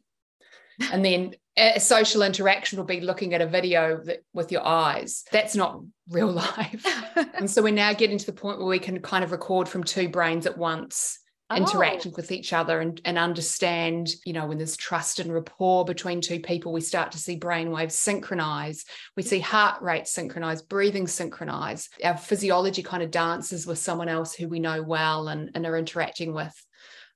[0.92, 5.24] and then a social interaction will be looking at a video that, with your eyes.
[5.32, 6.86] That's not real life.
[7.34, 9.84] and so we're now getting to the point where we can kind of record from
[9.84, 11.56] two brains at once oh.
[11.56, 16.22] interacting with each other and, and understand, you know, when there's trust and rapport between
[16.22, 18.84] two people, we start to see brain waves synchronize.
[19.16, 21.90] We see heart rate synchronize, breathing synchronize.
[22.04, 25.78] Our physiology kind of dances with someone else who we know well and, and are
[25.78, 26.54] interacting with.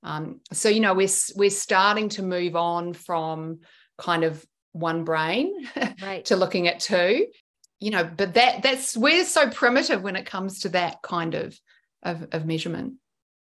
[0.02, 3.60] Um, so you know we're we're starting to move on from
[4.00, 5.68] kind of one brain
[6.02, 6.26] right.
[6.26, 7.28] to looking at two
[7.80, 11.60] you know but that that's we're so primitive when it comes to that kind of
[12.04, 12.94] of, of measurement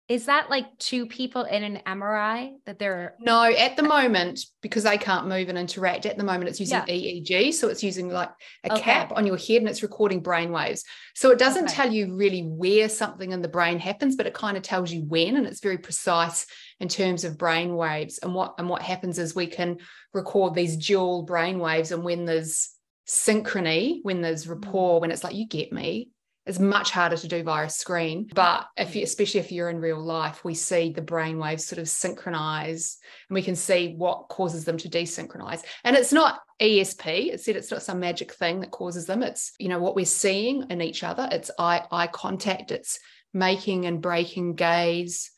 [0.08, 4.84] is that like two people in an MRI that they're no at the moment because
[4.84, 6.86] they can't move and interact at the moment it's using yeah.
[6.86, 8.30] EEG so it's using like
[8.66, 8.82] a okay.
[8.82, 10.84] cap on your head and it's recording brain waves
[11.16, 11.74] so it doesn't okay.
[11.74, 15.02] tell you really where something in the brain happens but it kind of tells you
[15.04, 16.46] when and it's very precise
[16.80, 19.78] in terms of brain waves and what and what happens is we can
[20.14, 22.70] record these dual brain waves and when there's
[23.08, 24.50] synchrony when there's mm.
[24.50, 26.10] rapport when it's like you get me
[26.46, 28.28] is much harder to do via a screen.
[28.34, 31.80] But if you, especially if you're in real life, we see the brain waves sort
[31.80, 32.98] of synchronize
[33.30, 35.64] and we can see what causes them to desynchronize.
[35.84, 37.34] And it's not ESP.
[37.34, 39.24] It said it's not some magic thing that causes them.
[39.24, 41.28] It's, you know, what we're seeing in each other.
[41.32, 42.72] It's eye, eye contact.
[42.72, 43.00] It's
[43.34, 45.32] making and breaking gaze.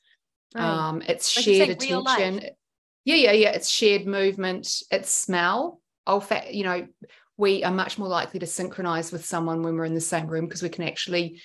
[0.56, 0.64] Right.
[0.64, 2.42] Um, it's like shared attention.
[3.06, 3.50] Yeah, yeah, yeah.
[3.52, 4.84] It's shared movement.
[4.92, 5.82] It's smell.
[6.08, 6.54] Olfact.
[6.54, 6.88] You know,
[7.38, 10.46] we are much more likely to synchronize with someone when we're in the same room
[10.46, 11.42] because we can actually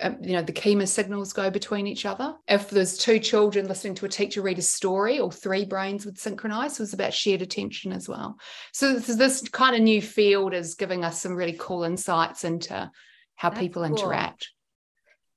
[0.00, 2.34] um, you know the chemo signals go between each other.
[2.48, 6.18] If there's two children listening to a teacher read a story or three brains would
[6.18, 8.36] synchronize so it's about shared attention as well.
[8.72, 12.90] So this, this kind of new field is giving us some really cool insights into
[13.36, 13.96] how That's people cool.
[13.96, 14.50] interact.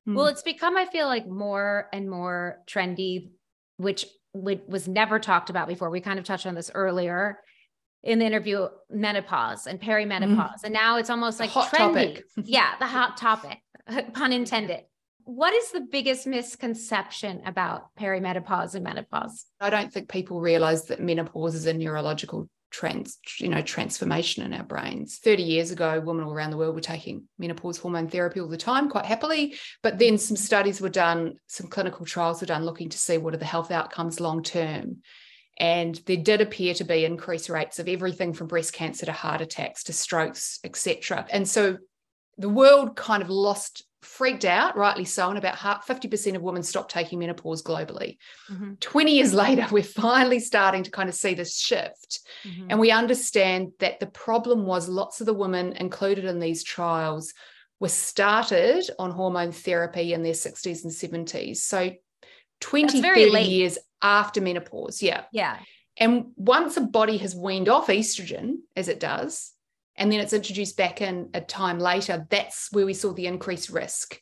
[0.06, 0.32] Well hmm.
[0.32, 3.30] it's become i feel like more and more trendy
[3.78, 5.90] which was never talked about before.
[5.90, 7.40] We kind of touched on this earlier
[8.04, 10.64] in the interview menopause and perimenopause mm.
[10.64, 13.60] and now it's almost like hot trendy yeah the hot topic
[14.14, 14.82] pun intended.
[15.24, 19.46] What is the biggest misconception about perimenopause and menopause?
[19.60, 24.54] I don't think people realize that menopause is a neurological trans, you know, transformation in
[24.54, 25.18] our brains.
[25.18, 28.58] 30 years ago, women all around the world were taking menopause hormone therapy all the
[28.58, 29.56] time, quite happily.
[29.84, 33.34] But then some studies were done, some clinical trials were done looking to see what
[33.34, 34.98] are the health outcomes long term.
[35.60, 39.42] And there did appear to be increased rates of everything from breast cancer to heart
[39.42, 41.26] attacks to strokes, etc.
[41.32, 41.78] And so
[42.38, 46.92] the world kind of lost freaked out, rightly so, and about 50% of women stopped
[46.92, 48.18] taking menopause globally.
[48.52, 48.76] Mm-hmm.
[48.80, 52.20] 20 years later, we're finally starting to kind of see this shift.
[52.44, 52.68] Mm-hmm.
[52.70, 57.34] And we understand that the problem was lots of the women included in these trials
[57.80, 61.58] were started on hormone therapy in their 60s and 70s.
[61.58, 61.92] So
[62.62, 63.48] 20, 30 late.
[63.48, 65.02] years after menopause.
[65.02, 65.24] Yeah.
[65.32, 65.58] Yeah.
[66.00, 69.52] And once a body has weaned off estrogen, as it does,
[69.96, 73.70] and then it's introduced back in a time later, that's where we saw the increased
[73.70, 74.20] risk.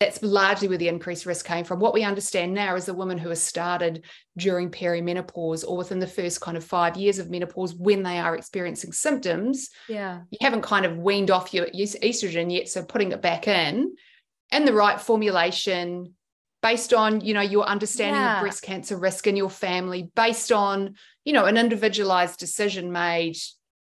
[0.00, 1.78] That's largely where the increased risk came from.
[1.78, 4.04] What we understand now is the women who are started
[4.36, 8.34] during perimenopause or within the first kind of five years of menopause when they are
[8.34, 9.68] experiencing symptoms.
[9.88, 10.22] Yeah.
[10.30, 12.68] You haven't kind of weaned off your estrogen yet.
[12.68, 13.94] So putting it back in
[14.50, 16.14] and the right formulation
[16.62, 18.36] based on, you know, your understanding yeah.
[18.36, 20.94] of breast cancer risk in your family, based on,
[21.24, 23.36] you know, an individualized decision made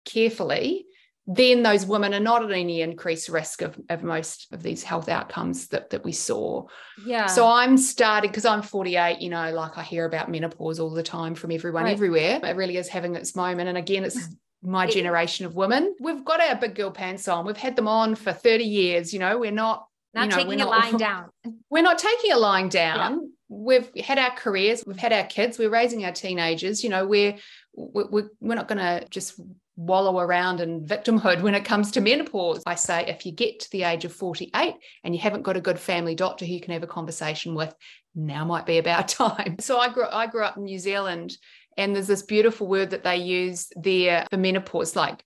[0.04, 0.86] carefully,
[1.26, 5.08] then those women are not at any increased risk of, of most of these health
[5.08, 6.64] outcomes that, that we saw.
[7.04, 7.26] Yeah.
[7.26, 11.02] So I'm starting because I'm 48, you know, like I hear about menopause all the
[11.02, 11.92] time from everyone right.
[11.92, 12.40] everywhere.
[12.42, 13.68] It really is having its moment.
[13.68, 14.28] And again, it's
[14.62, 15.96] my generation of women.
[16.00, 17.44] We've got our big girl pants on.
[17.44, 19.12] We've had them on for 30 years.
[19.12, 19.85] You know, we're not
[20.16, 21.30] not you know, taking a lying down.
[21.70, 23.12] We're not taking a lying down.
[23.12, 23.28] Yeah.
[23.48, 26.82] We've had our careers, we've had our kids, we're raising our teenagers.
[26.82, 27.36] You know, we're
[27.74, 29.38] we're, we're not going to just
[29.76, 32.62] wallow around in victimhood when it comes to menopause.
[32.66, 34.74] I say if you get to the age of 48
[35.04, 37.74] and you haven't got a good family doctor who you can have a conversation with,
[38.14, 39.56] now might be about time.
[39.60, 41.36] So I grew I grew up in New Zealand
[41.76, 45.22] and there's this beautiful word that they use there for menopause, like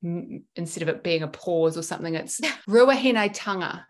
[0.56, 3.86] instead of it being a pause or something, it's ruahine tanga.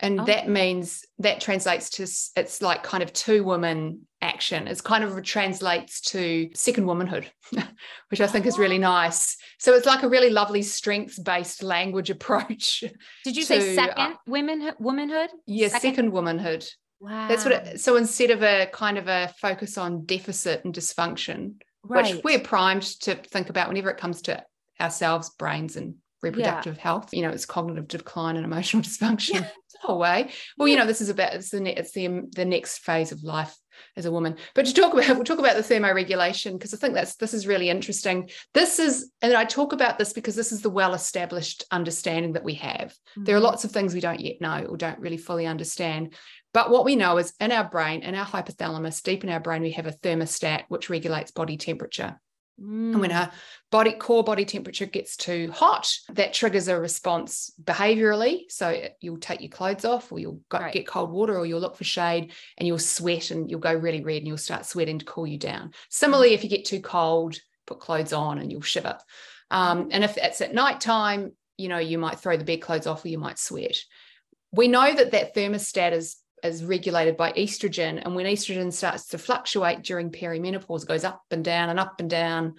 [0.00, 0.24] And oh.
[0.24, 4.66] that means that translates to it's like kind of two women action.
[4.66, 7.30] It's kind of translates to second womanhood,
[8.08, 8.80] which I think is really oh.
[8.80, 9.36] nice.
[9.58, 12.82] So it's like a really lovely strengths based language approach.
[13.24, 15.30] Did you to, say second uh, women womanhood?
[15.46, 16.66] Yeah, second, second womanhood.
[17.00, 17.28] Wow.
[17.28, 21.56] That's what it, so instead of a kind of a focus on deficit and dysfunction,
[21.84, 22.14] right.
[22.14, 24.42] which we're primed to think about whenever it comes to
[24.80, 26.82] ourselves, brains and reproductive yeah.
[26.82, 27.10] health.
[27.12, 29.40] You know, it's cognitive decline and emotional dysfunction
[29.72, 30.30] the whole way.
[30.58, 33.56] Well, you know, this is about it's the it's the the next phase of life
[33.96, 34.36] as a woman.
[34.54, 37.46] But to talk about, we'll talk about the thermoregulation because I think that's this is
[37.46, 38.30] really interesting.
[38.52, 42.54] This is, and I talk about this because this is the well-established understanding that we
[42.54, 42.92] have.
[42.92, 43.24] Mm-hmm.
[43.24, 43.46] There are mm-hmm.
[43.46, 46.14] lots of things we don't yet know or don't really fully understand.
[46.52, 49.62] But what we know is in our brain, in our hypothalamus, deep in our brain,
[49.62, 52.20] we have a thermostat which regulates body temperature.
[52.60, 52.92] Mm.
[52.92, 53.16] And when mm.
[53.16, 53.32] our
[53.70, 58.42] body core body temperature gets too hot, that triggers a response behaviorally.
[58.48, 60.72] So you'll take your clothes off, or you'll go, right.
[60.72, 64.02] get cold water, or you'll look for shade, and you'll sweat, and you'll go really
[64.02, 65.72] red, and you'll start sweating to cool you down.
[65.90, 66.34] Similarly, mm.
[66.34, 67.36] if you get too cold,
[67.66, 68.98] put clothes on, and you'll shiver.
[69.50, 72.86] Um, and if it's at night time, you know you might throw the bed clothes
[72.86, 73.78] off, or you might sweat.
[74.52, 78.02] We know that that thermostat is is regulated by estrogen.
[78.04, 82.10] And when estrogen starts to fluctuate during perimenopause, goes up and down and up and
[82.10, 82.54] down,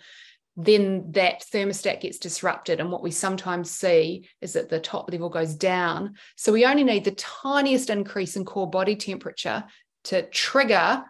[0.58, 2.80] then that thermostat gets disrupted.
[2.80, 6.16] And what we sometimes see is that the top level goes down.
[6.36, 9.66] So we only need the tiniest increase in core body temperature
[10.06, 11.04] to trigger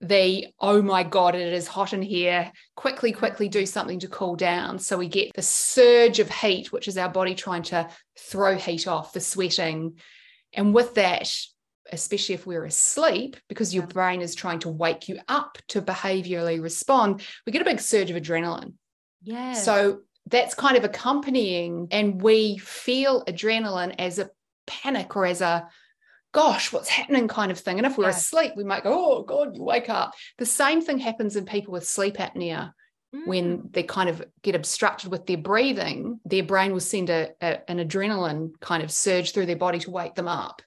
[0.00, 4.34] the oh my god it is hot in here quickly quickly do something to cool
[4.34, 7.86] down so we get the surge of heat which is our body trying to
[8.18, 9.98] throw heat off the sweating
[10.54, 11.30] and with that
[11.92, 16.62] especially if we're asleep, because your brain is trying to wake you up to behaviorally
[16.62, 18.74] respond, we get a big surge of adrenaline.
[19.22, 19.52] Yeah.
[19.52, 24.30] So that's kind of accompanying, and we feel adrenaline as a
[24.66, 25.68] panic or as a
[26.32, 27.78] gosh, what's happening kind of thing.
[27.78, 28.10] And if we're yeah.
[28.10, 30.14] asleep, we might go, oh, God, you wake up.
[30.38, 32.72] The same thing happens in people with sleep apnea.
[33.12, 33.26] Mm.
[33.26, 37.68] When they kind of get obstructed with their breathing, their brain will send a, a,
[37.68, 40.62] an adrenaline kind of surge through their body to wake them up.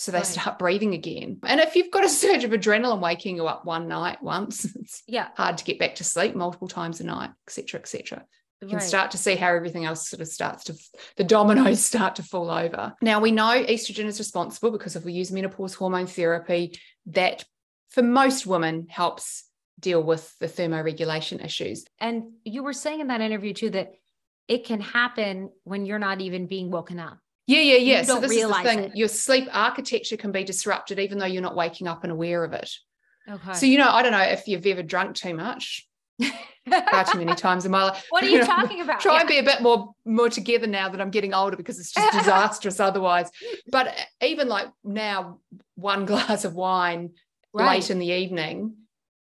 [0.00, 0.26] So they right.
[0.26, 1.40] start breathing again.
[1.42, 5.02] And if you've got a surge of adrenaline waking you up one night once, it's
[5.06, 5.28] yeah.
[5.36, 8.24] hard to get back to sleep multiple times a night, etc., etc.
[8.62, 10.74] You can start to see how everything else sort of starts to
[11.16, 12.94] the dominoes start to fall over.
[13.02, 17.44] Now we know estrogen is responsible because if we use menopause hormone therapy, that
[17.90, 19.44] for most women helps
[19.78, 21.84] deal with the thermoregulation issues.
[21.98, 23.92] And you were saying in that interview too that
[24.48, 27.18] it can happen when you're not even being woken up.
[27.50, 28.02] Yeah, yeah, yeah.
[28.02, 28.78] so this is the thing.
[28.78, 28.96] It.
[28.96, 32.52] Your sleep architecture can be disrupted even though you're not waking up and aware of
[32.52, 32.70] it.
[33.28, 33.54] Okay.
[33.54, 35.86] So you know, I don't know if you've ever drunk too much.
[36.90, 38.06] far too many times in my life.
[38.10, 39.00] What are you, you know, talking about?
[39.00, 39.20] Try yeah.
[39.20, 42.12] and be a bit more more together now that I'm getting older because it's just
[42.18, 43.30] disastrous otherwise.
[43.66, 45.40] But uh, even like now,
[45.74, 47.10] one glass of wine
[47.52, 47.76] right.
[47.76, 48.76] late in the evening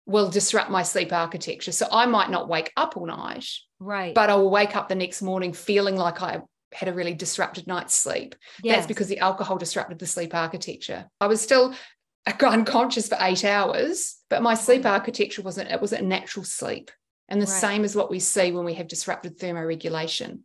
[0.06, 1.72] will disrupt my sleep architecture.
[1.72, 3.48] So I might not wake up all night.
[3.80, 4.14] Right.
[4.14, 6.40] But I will wake up the next morning feeling like I
[6.74, 8.34] had a really disrupted night's sleep.
[8.62, 8.76] Yes.
[8.76, 11.06] That's because the alcohol disrupted the sleep architecture.
[11.20, 11.74] I was still
[12.42, 14.90] unconscious for eight hours, but my sleep mm.
[14.90, 16.90] architecture wasn't, it wasn't natural sleep.
[17.28, 17.60] And the right.
[17.60, 20.40] same as what we see when we have disrupted thermoregulation.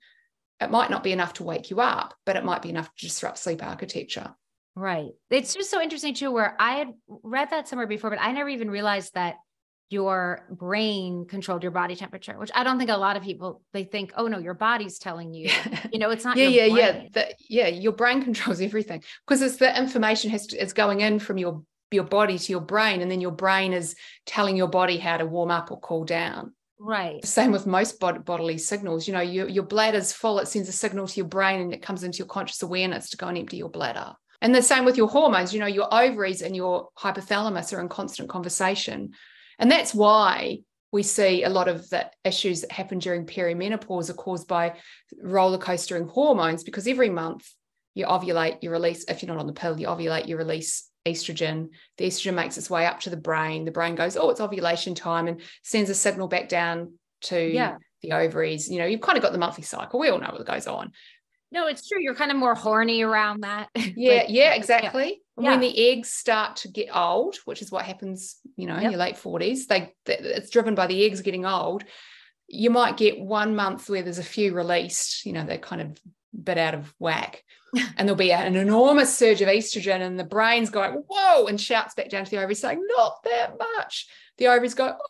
[0.62, 3.06] It might not be enough to wake you up, but it might be enough to
[3.06, 4.34] disrupt sleep architecture.
[4.76, 5.10] Right.
[5.30, 8.50] It's just so interesting too, where I had read that somewhere before, but I never
[8.50, 9.36] even realized that
[9.90, 13.84] your brain controlled your body temperature, which I don't think a lot of people they
[13.84, 15.50] think, oh no, your body's telling you.
[15.92, 16.38] You know, it's not.
[16.38, 16.78] yeah, yeah, brain.
[16.78, 17.08] yeah.
[17.14, 21.18] The, yeah, your brain controls everything because it's the information has to, is going in
[21.18, 23.96] from your your body to your brain, and then your brain is
[24.28, 26.54] telling your body how to warm up or cool down.
[26.78, 27.26] Right.
[27.26, 29.08] Same with most bod- bodily signals.
[29.08, 31.82] You know, your your bladder's full; it sends a signal to your brain, and it
[31.82, 34.14] comes into your conscious awareness to go and empty your bladder.
[34.42, 35.54] And the same with your hormones.
[35.54, 39.14] You know, your ovaries and your hypothalamus are in constant conversation
[39.60, 40.60] and that's why
[40.92, 44.76] we see a lot of the issues that happen during perimenopause are caused by
[45.22, 47.48] roller coastering hormones because every month
[47.94, 51.70] you ovulate, you release, if you're not on the pill, you ovulate, you release estrogen.
[51.98, 53.66] The estrogen makes its way up to the brain.
[53.66, 56.94] The brain goes, oh, it's ovulation time and sends a signal back down
[57.24, 57.78] to yeah.
[58.02, 58.70] the ovaries.
[58.70, 60.00] You know, you've kind of got the monthly cycle.
[60.00, 60.92] We all know what goes on.
[61.52, 62.02] No, it's true.
[62.02, 63.70] You're kind of more horny around that.
[63.76, 65.22] Yeah, like, yeah, exactly.
[65.38, 65.52] Yeah.
[65.52, 68.86] When the eggs start to get old, which is what happens, you know, yep.
[68.86, 71.84] in your late 40s, they it's driven by the eggs getting old.
[72.48, 76.00] You might get one month where there's a few released, you know, they're kind of
[76.34, 77.44] a bit out of whack.
[77.98, 81.94] and there'll be an enormous surge of estrogen, and the brain's going, whoa, and shouts
[81.94, 84.08] back down to the ovaries saying, not that much.
[84.40, 85.08] The ovaries go, oh,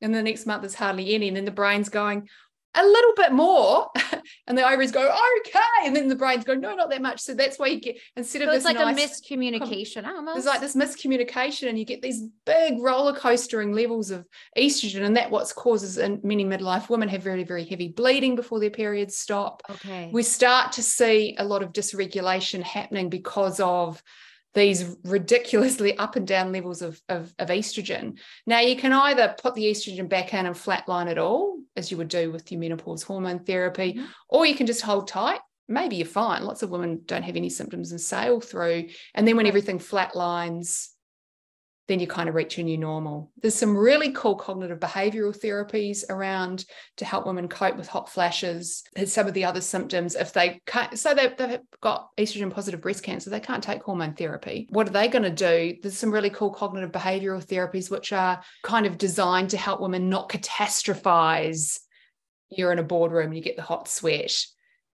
[0.00, 1.28] and the next month there's hardly any.
[1.28, 2.28] And then the brain's going,
[2.74, 3.88] a little bit more
[4.46, 7.20] and the ovaries go okay and then the brain's go no not that much.
[7.20, 10.34] So that's why you get instead so of it's this like nice, a miscommunication almost.
[10.34, 15.16] there's like this miscommunication and you get these big roller coastering levels of estrogen and
[15.16, 19.16] that what causes in many midlife women have very very heavy bleeding before their periods
[19.16, 19.62] stop.
[19.68, 20.10] Okay.
[20.12, 24.02] We start to see a lot of dysregulation happening because of
[24.54, 28.18] these ridiculously up and down levels of, of, of, estrogen.
[28.46, 31.96] Now, you can either put the estrogen back in and flatline it all, as you
[31.96, 34.04] would do with your menopause hormone therapy, mm-hmm.
[34.28, 35.40] or you can just hold tight.
[35.68, 36.42] Maybe you're fine.
[36.42, 38.88] Lots of women don't have any symptoms and sail through.
[39.14, 40.88] And then when everything flatlines,
[41.90, 43.32] then you kind of reach your new normal.
[43.42, 46.64] There's some really cool cognitive behavioral therapies around
[46.98, 48.84] to help women cope with hot flashes.
[48.94, 50.14] and some of the other symptoms.
[50.14, 54.14] If they can't, so they've, they've got estrogen positive breast cancer, they can't take hormone
[54.14, 54.68] therapy.
[54.70, 55.78] What are they going to do?
[55.82, 60.08] There's some really cool cognitive behavioral therapies which are kind of designed to help women
[60.08, 61.80] not catastrophize.
[62.50, 64.46] You're in a boardroom and you get the hot sweat.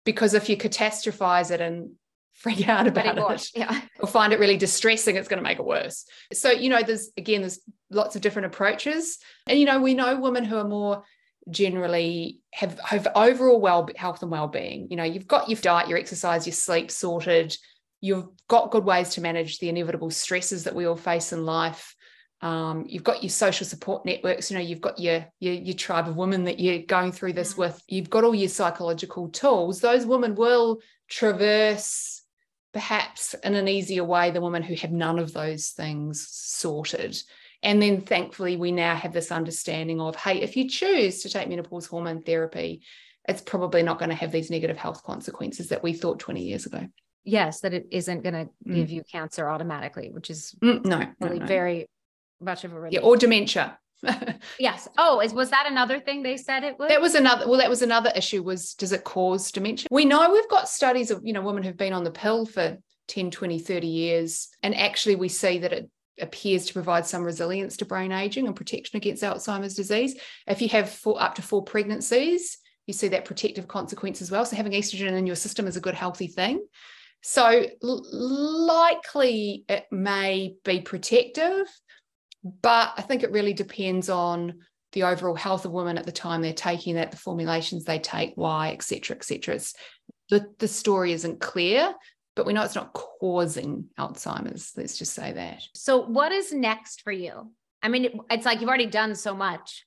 [0.06, 1.90] Because if you catastrophize it and
[2.37, 3.81] freak out about it yeah.
[4.01, 6.05] or find it really distressing, it's going to make it worse.
[6.33, 9.18] So, you know, there's again, there's lots of different approaches.
[9.46, 11.03] And, you know, we know women who are more
[11.51, 14.88] generally have, have overall well health and well-being.
[14.90, 17.57] You know, you've got your diet, your exercise, your sleep sorted.
[18.01, 21.94] You've got good ways to manage the inevitable stresses that we all face in life.
[22.42, 26.07] Um, you've got your social support networks you know you've got your, your your tribe
[26.07, 27.59] of women that you're going through this mm.
[27.59, 30.78] with you've got all your psychological tools those women will
[31.09, 32.26] traverse
[32.77, 37.16] perhaps in an easier way the women who have none of those things sorted.
[37.62, 41.49] And then thankfully, we now have this understanding of hey, if you choose to take
[41.49, 42.83] menopause hormone therapy,
[43.27, 46.66] it's probably not going to have these negative health consequences that we thought 20 years
[46.66, 46.87] ago.
[47.24, 48.74] Yes, that it isn't going to mm.
[48.74, 51.47] give you cancer automatically, which is mm, no, really no, no.
[51.47, 51.87] very
[52.43, 53.01] much of a relief.
[53.01, 53.79] Yeah, or dementia.
[54.59, 54.88] yes.
[54.99, 56.88] Oh, is was that another thing they said it was?
[56.88, 57.49] That was another.
[57.49, 58.42] Well, that was another issue.
[58.42, 59.88] Was does it cause dementia?
[59.90, 62.78] We know we've got studies of you know women who've been on the pill for
[63.09, 64.49] 10, 20, 30 years.
[64.62, 65.90] And actually, we see that it
[66.20, 70.18] appears to provide some resilience to brain aging and protection against Alzheimer's disease.
[70.47, 74.44] If you have four, up to four pregnancies, you see that protective consequence as well.
[74.44, 76.64] So having estrogen in your system is a good, healthy thing.
[77.22, 81.66] So likely it may be protective,
[82.62, 84.61] but I think it really depends on
[84.92, 88.32] the overall health of women at the time they're taking that, the formulations they take,
[88.36, 89.55] why, etc., cetera, et cetera.
[89.57, 89.74] It's,
[90.30, 91.92] the, the story isn't clear,
[92.34, 94.72] but we know it's not causing Alzheimer's.
[94.76, 95.62] Let's just say that.
[95.74, 97.53] So, what is next for you?
[97.82, 99.84] I mean, it's like you've already done so much.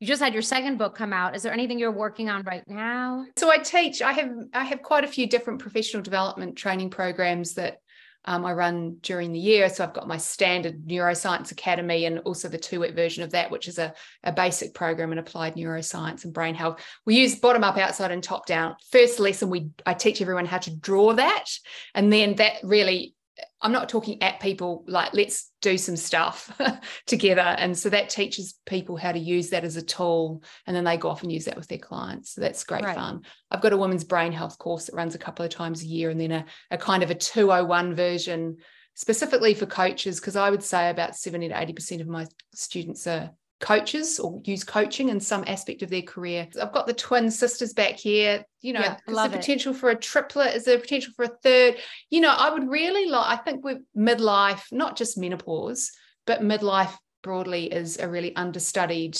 [0.00, 1.36] You just had your second book come out.
[1.36, 3.24] Is there anything you're working on right now?
[3.36, 4.02] So I teach.
[4.02, 7.78] I have I have quite a few different professional development training programs that
[8.24, 9.68] um, I run during the year.
[9.68, 13.50] So I've got my standard Neuroscience Academy and also the two week version of that,
[13.50, 16.80] which is a, a basic program in applied neuroscience and brain health.
[17.04, 18.76] We use bottom up, outside, and top down.
[18.90, 21.46] First lesson, we I teach everyone how to draw that.
[21.94, 23.14] And then that really
[23.60, 26.60] I'm not talking at people like let's do some stuff
[27.06, 27.40] together.
[27.40, 30.42] And so that teaches people how to use that as a tool.
[30.66, 32.34] And then they go off and use that with their clients.
[32.34, 32.94] So that's great right.
[32.94, 33.22] fun.
[33.50, 36.10] I've got a women's brain health course that runs a couple of times a year
[36.10, 38.56] and then a, a kind of a 201 version
[38.94, 43.30] specifically for coaches, because I would say about 70 to 80% of my students are
[43.62, 46.48] coaches or use coaching in some aspect of their career.
[46.60, 48.44] I've got the twin sisters back here.
[48.60, 50.54] You know, yeah, is there potential for a triplet?
[50.54, 51.76] Is there potential for a third?
[52.10, 55.92] You know, I would really like, I think with midlife, not just menopause,
[56.26, 59.16] but midlife broadly is a really understudied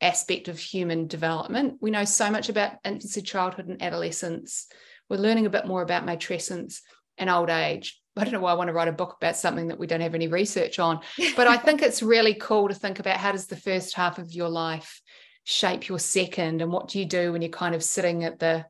[0.00, 1.78] aspect of human development.
[1.80, 4.66] We know so much about infancy, childhood, and adolescence.
[5.08, 6.80] We're learning a bit more about matrescence
[7.16, 8.01] and old age.
[8.16, 10.00] I don't know why I want to write a book about something that we don't
[10.00, 11.00] have any research on,
[11.36, 14.32] but I think it's really cool to think about how does the first half of
[14.32, 15.00] your life
[15.44, 18.64] shape your second and what do you do when you're kind of sitting at the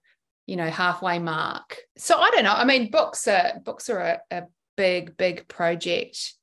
[0.46, 1.76] you know halfway mark?
[1.98, 4.42] So i don't know i mean books are books are a, a
[4.76, 6.34] big big project.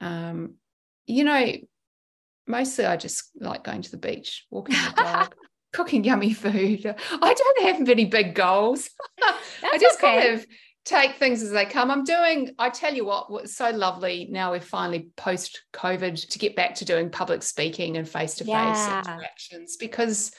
[0.00, 0.54] Um
[1.06, 1.52] you know
[2.46, 5.34] mostly i just like going to the beach walking the dog
[5.74, 6.86] cooking yummy food.
[6.86, 8.88] I don't have any big goals.
[9.22, 10.20] I just okay.
[10.20, 10.46] kind of
[10.84, 11.90] take things as they come.
[11.90, 16.38] I'm doing, I tell you what, what's so lovely now we're finally post COVID to
[16.38, 20.32] get back to doing public speaking and face to face interactions because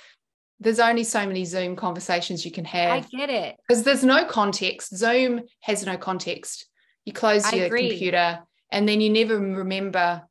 [0.60, 2.92] there's only so many Zoom conversations you can have.
[2.92, 3.56] I get it.
[3.68, 4.96] Because there's no context.
[4.96, 6.68] Zoom has no context.
[7.06, 7.90] You close I your agree.
[7.90, 8.40] computer
[8.72, 10.24] and then you never remember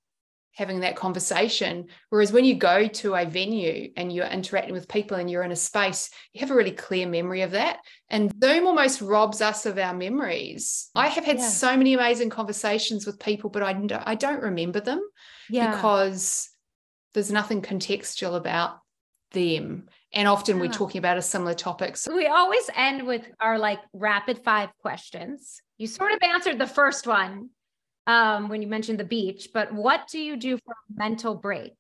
[0.55, 1.87] having that conversation.
[2.11, 5.51] Whereas when you go to a venue and you're interacting with people and you're in
[5.53, 7.79] a space, you have a really clear memory of that.
[8.09, 10.91] And Zoom almost robs us of our memories.
[10.95, 11.49] I have had yeah.
[11.49, 15.03] so many amazing conversations with people, but I, I don't remember them
[15.51, 15.75] yeah.
[15.75, 16.49] because
[17.15, 18.79] there's nothing contextual about
[19.33, 19.89] them.
[20.13, 20.63] And often yeah.
[20.63, 21.97] we're talking about a similar topic.
[21.97, 25.61] So we always end with our like rapid five questions.
[25.79, 27.51] You sort of answered the first one
[28.07, 31.73] um, when you mentioned the beach, but what do you do for a mental break?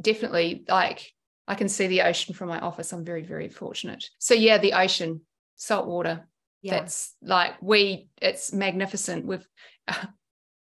[0.00, 1.12] Definitely, like
[1.46, 2.92] I can see the ocean from my office.
[2.92, 4.04] I'm very, very fortunate.
[4.18, 5.20] So yeah, the ocean,
[5.56, 6.26] salt water.
[6.62, 6.78] Yeah.
[6.80, 8.08] That's like we.
[8.22, 9.26] It's magnificent.
[9.26, 9.46] With
[9.88, 10.06] uh,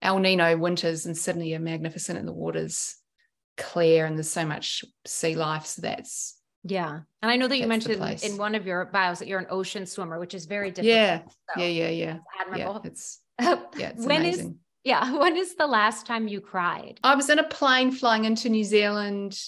[0.01, 2.95] El Nino winters in Sydney are magnificent, and the water's
[3.57, 5.65] clear, and there's so much sea life.
[5.65, 6.99] So that's yeah.
[7.21, 9.85] And I know that you mentioned in one of your bios that you're an ocean
[9.85, 10.95] swimmer, which is very difficult.
[10.95, 11.21] Yeah.
[11.55, 11.67] So yeah.
[11.67, 11.89] Yeah.
[11.89, 12.17] Yeah.
[12.39, 12.81] admirable.
[12.83, 13.89] Yeah, it's yeah.
[13.89, 14.47] It's when amazing.
[14.47, 14.53] Is,
[14.89, 15.13] yeah.
[15.19, 16.99] When is the last time you cried?
[17.03, 19.39] I was in a plane flying into New Zealand.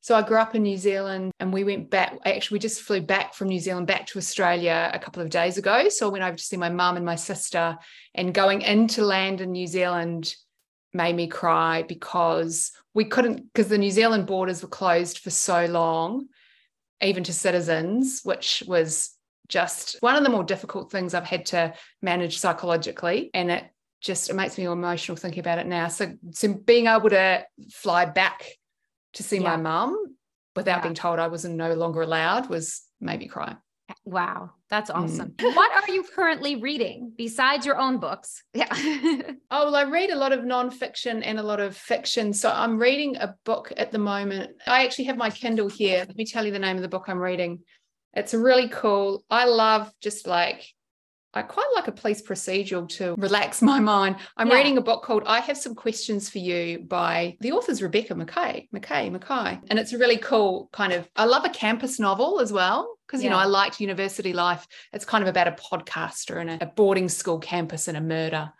[0.00, 2.18] So I grew up in New Zealand and we went back.
[2.26, 5.56] Actually, we just flew back from New Zealand back to Australia a couple of days
[5.56, 5.88] ago.
[5.88, 7.78] So I went over to see my mum and my sister.
[8.14, 10.34] And going into land in New Zealand
[10.92, 15.64] made me cry because we couldn't, because the New Zealand borders were closed for so
[15.64, 16.26] long,
[17.00, 19.10] even to citizens, which was
[19.48, 21.72] just one of the more difficult things I've had to
[22.02, 23.30] manage psychologically.
[23.32, 23.64] And it
[24.04, 25.88] just it makes me emotional thinking about it now.
[25.88, 28.46] So, so being able to fly back
[29.14, 29.56] to see yeah.
[29.56, 30.16] my mum
[30.54, 30.82] without yeah.
[30.82, 33.56] being told I was no longer allowed was maybe cry.
[34.04, 34.96] Wow, that's mm.
[34.96, 35.30] awesome.
[35.30, 35.56] Mm.
[35.56, 38.42] What are you currently reading besides your own books?
[38.52, 38.68] Yeah.
[38.70, 42.34] oh, well, I read a lot of nonfiction and a lot of fiction.
[42.34, 44.52] So I'm reading a book at the moment.
[44.66, 46.04] I actually have my Kindle here.
[46.06, 47.60] Let me tell you the name of the book I'm reading.
[48.12, 49.24] It's really cool.
[49.30, 50.66] I love just like
[51.34, 54.16] I quite like a police procedural to relax my mind.
[54.36, 54.54] I'm yeah.
[54.54, 58.68] reading a book called I Have Some Questions for You by the author's Rebecca McKay,
[58.70, 59.60] McKay, McKay.
[59.68, 62.96] And it's a really cool kind of, I love a campus novel as well.
[63.06, 63.28] Because, yeah.
[63.28, 64.66] you know, I liked university life.
[64.92, 68.50] It's kind of about a podcaster and a, boarding school campus and a murder.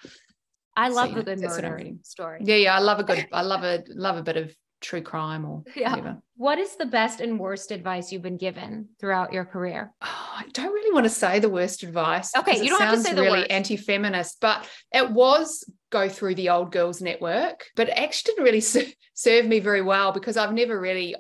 [0.77, 2.41] I love so, a good murder story.
[2.43, 2.75] Yeah, yeah.
[2.75, 4.55] I love a good, I love a love a bit of
[4.85, 5.91] true crime or Yeah.
[5.91, 6.19] whatever.
[6.37, 9.93] What is the best and worst advice you've been given throughout your career?
[10.03, 12.35] Oh, I don't really want to say the worst advice.
[12.37, 13.51] Okay, you don't have to say the really worst.
[13.51, 18.61] anti-feminist, but it was go through the old girls network, but it actually didn't really
[18.73, 21.15] ser- serve me very well because I've never really,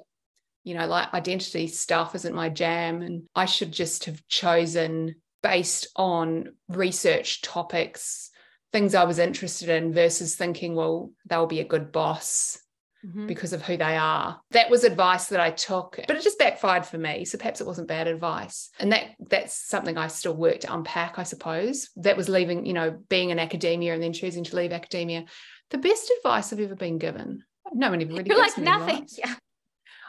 [0.64, 5.88] you know, like identity stuff isn't my jam, and I should just have chosen based
[5.94, 8.30] on research topics,
[8.72, 12.58] things I was interested in, versus thinking, well, they'll be a good boss
[13.04, 13.26] Mhm.
[13.26, 14.40] because of who they are.
[14.52, 17.24] That was advice that I took, but it just backfired for me.
[17.24, 18.70] So perhaps it wasn't bad advice.
[18.78, 21.90] And that that's something I still work to unpack, I suppose.
[21.96, 25.24] That was leaving, you know, being in academia and then choosing to leave academia.
[25.70, 27.44] The best advice I've ever been given.
[27.72, 28.96] No one ever really You're like nothing.
[28.96, 29.18] advice.
[29.18, 29.34] Yeah.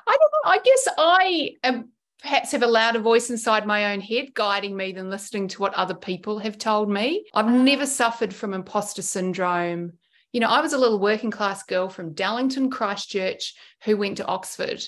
[0.07, 0.51] I don't know.
[0.51, 1.89] I guess I am
[2.21, 5.73] perhaps have a louder voice inside my own head guiding me than listening to what
[5.73, 7.25] other people have told me.
[7.33, 9.93] I've never suffered from imposter syndrome.
[10.35, 13.53] You know, I was a little working class girl from Darlington, Christchurch,
[13.85, 14.83] who went to Oxford.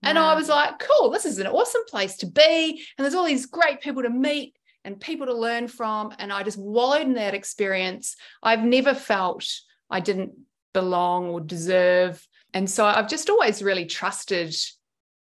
[0.00, 2.84] And I was like, cool, this is an awesome place to be.
[2.96, 6.14] And there's all these great people to meet and people to learn from.
[6.20, 8.14] And I just wallowed in that experience.
[8.44, 9.44] I've never felt
[9.90, 10.34] I didn't
[10.72, 12.24] belong or deserve.
[12.54, 14.54] And so I've just always really trusted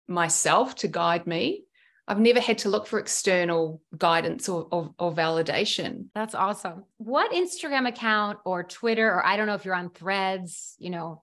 [0.06, 1.64] myself to guide me.
[2.10, 6.06] I've never had to look for external guidance or, or, or validation.
[6.14, 6.84] That's awesome.
[6.98, 11.22] What Instagram account or Twitter, or I don't know if you're on threads, you know,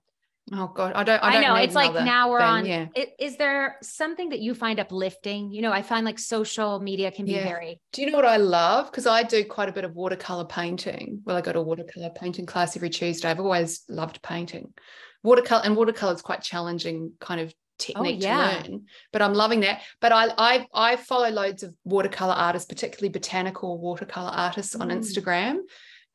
[0.54, 1.22] Oh God, I don't.
[1.22, 2.66] I, I, don't know it's like now we're thing, on.
[2.66, 2.86] Yeah.
[2.96, 5.52] i- Is there something that you find uplifting?
[5.52, 7.44] You know, I find like social media can be Yeah.
[7.44, 7.82] very.
[7.92, 8.90] Do you know what I love?
[8.90, 11.20] Because I do quite a bit of watercolor painting.
[11.26, 13.30] Well, I go to a watercolor painting class every Tuesday.
[13.30, 14.74] I've always loved painting.
[15.22, 18.62] Watercolor and watercolor is quite challenging kind of technique Oh, yeah.
[18.64, 18.86] to learn.
[19.12, 19.82] But I'm loving that.
[20.02, 24.98] But I I I follow loads of watercolor artists, particularly botanical watercolor artists on Mm.
[24.98, 25.60] Instagram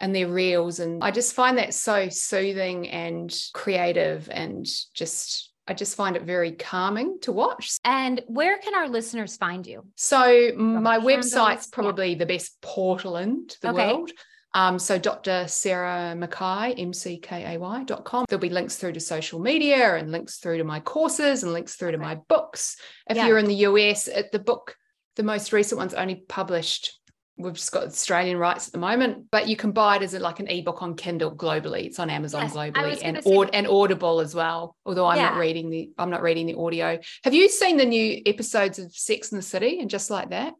[0.00, 0.80] and their reels.
[0.80, 6.22] And I just find that so soothing and creative and just I just find it
[6.22, 7.76] very calming to watch.
[7.84, 9.86] And where can our listeners find you?
[9.94, 11.74] So my handles, website's yeah.
[11.74, 13.92] probably the best portal into the Okay.
[13.92, 14.10] world.
[14.54, 15.46] Um, so Dr.
[15.48, 18.24] Sarah McKay, M-C-K-A-Y dot com.
[18.28, 21.74] There'll be links through to social media and links through to my courses and links
[21.76, 22.76] through to my books.
[23.08, 23.26] If Yeah.
[23.28, 24.76] you're in the US, the book,
[25.16, 26.98] the most recent one's only published.
[27.38, 30.18] We've just got Australian rights at the moment, but you can buy it as a,
[30.18, 31.86] like an ebook on Kindle globally.
[31.86, 34.76] It's on Amazon Yes, globally and aud- and Audible as well.
[34.84, 36.98] Although I'm not reading the I'm not reading the audio.
[37.24, 40.52] Have you seen the new episodes of Sex in the City and just like that?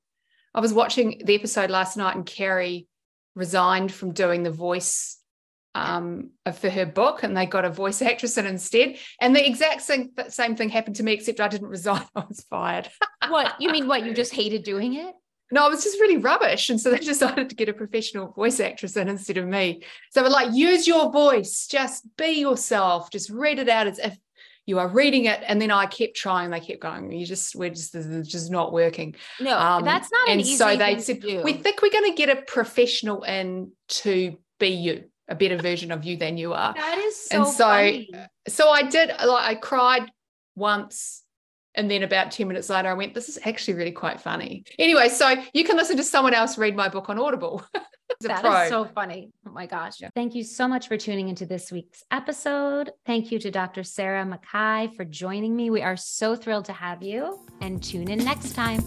[0.54, 2.86] I was watching the episode last night and Carrie
[3.34, 5.18] resigned from doing the voice
[5.74, 9.80] um for her book and they got a voice actress in instead and the exact
[9.80, 12.88] same, same thing happened to me except I didn't resign I was fired
[13.28, 13.88] What you mean?
[13.88, 15.14] What you just hated doing it?
[15.52, 16.70] no, it was just really rubbish.
[16.70, 19.82] And so they decided to get a professional voice actress in instead of me.
[20.10, 24.16] So we're like, use your voice, just be yourself, just read it out as if
[24.66, 25.40] you are reading it.
[25.46, 28.50] And then I kept trying, they kept going, you just, we're just, this is just
[28.50, 29.14] not working.
[29.40, 32.28] No, Um, that's not an and so they said, we think we're going to get
[32.28, 36.74] a professional in to be you, a better version of you than you are.
[36.74, 38.10] that is so, and so funny.
[38.48, 40.10] so I did like I cried
[40.54, 41.21] once
[41.74, 44.64] and then about 10 minutes later I went this is actually really quite funny.
[44.78, 47.64] Anyway, so you can listen to someone else read my book on Audible.
[48.20, 48.62] That pro.
[48.62, 49.32] is so funny.
[49.46, 50.00] Oh my gosh.
[50.14, 52.92] Thank you so much for tuning into this week's episode.
[53.06, 53.82] Thank you to Dr.
[53.82, 55.70] Sarah McKay for joining me.
[55.70, 58.82] We are so thrilled to have you and tune in next time.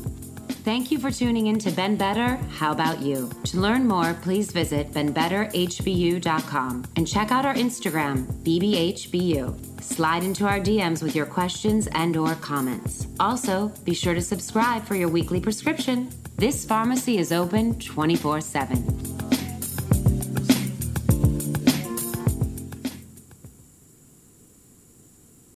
[0.48, 2.38] Thank you for tuning in to Been Better.
[2.58, 3.30] How about you?
[3.46, 9.82] To learn more, please visit beenbetterhbu.com and check out our Instagram, bbhbu.
[9.84, 13.08] Slide into our DMs with your questions and or comments.
[13.20, 16.10] Also, be sure to subscribe for your weekly prescription.
[16.38, 19.35] This pharmacy is open 24/7.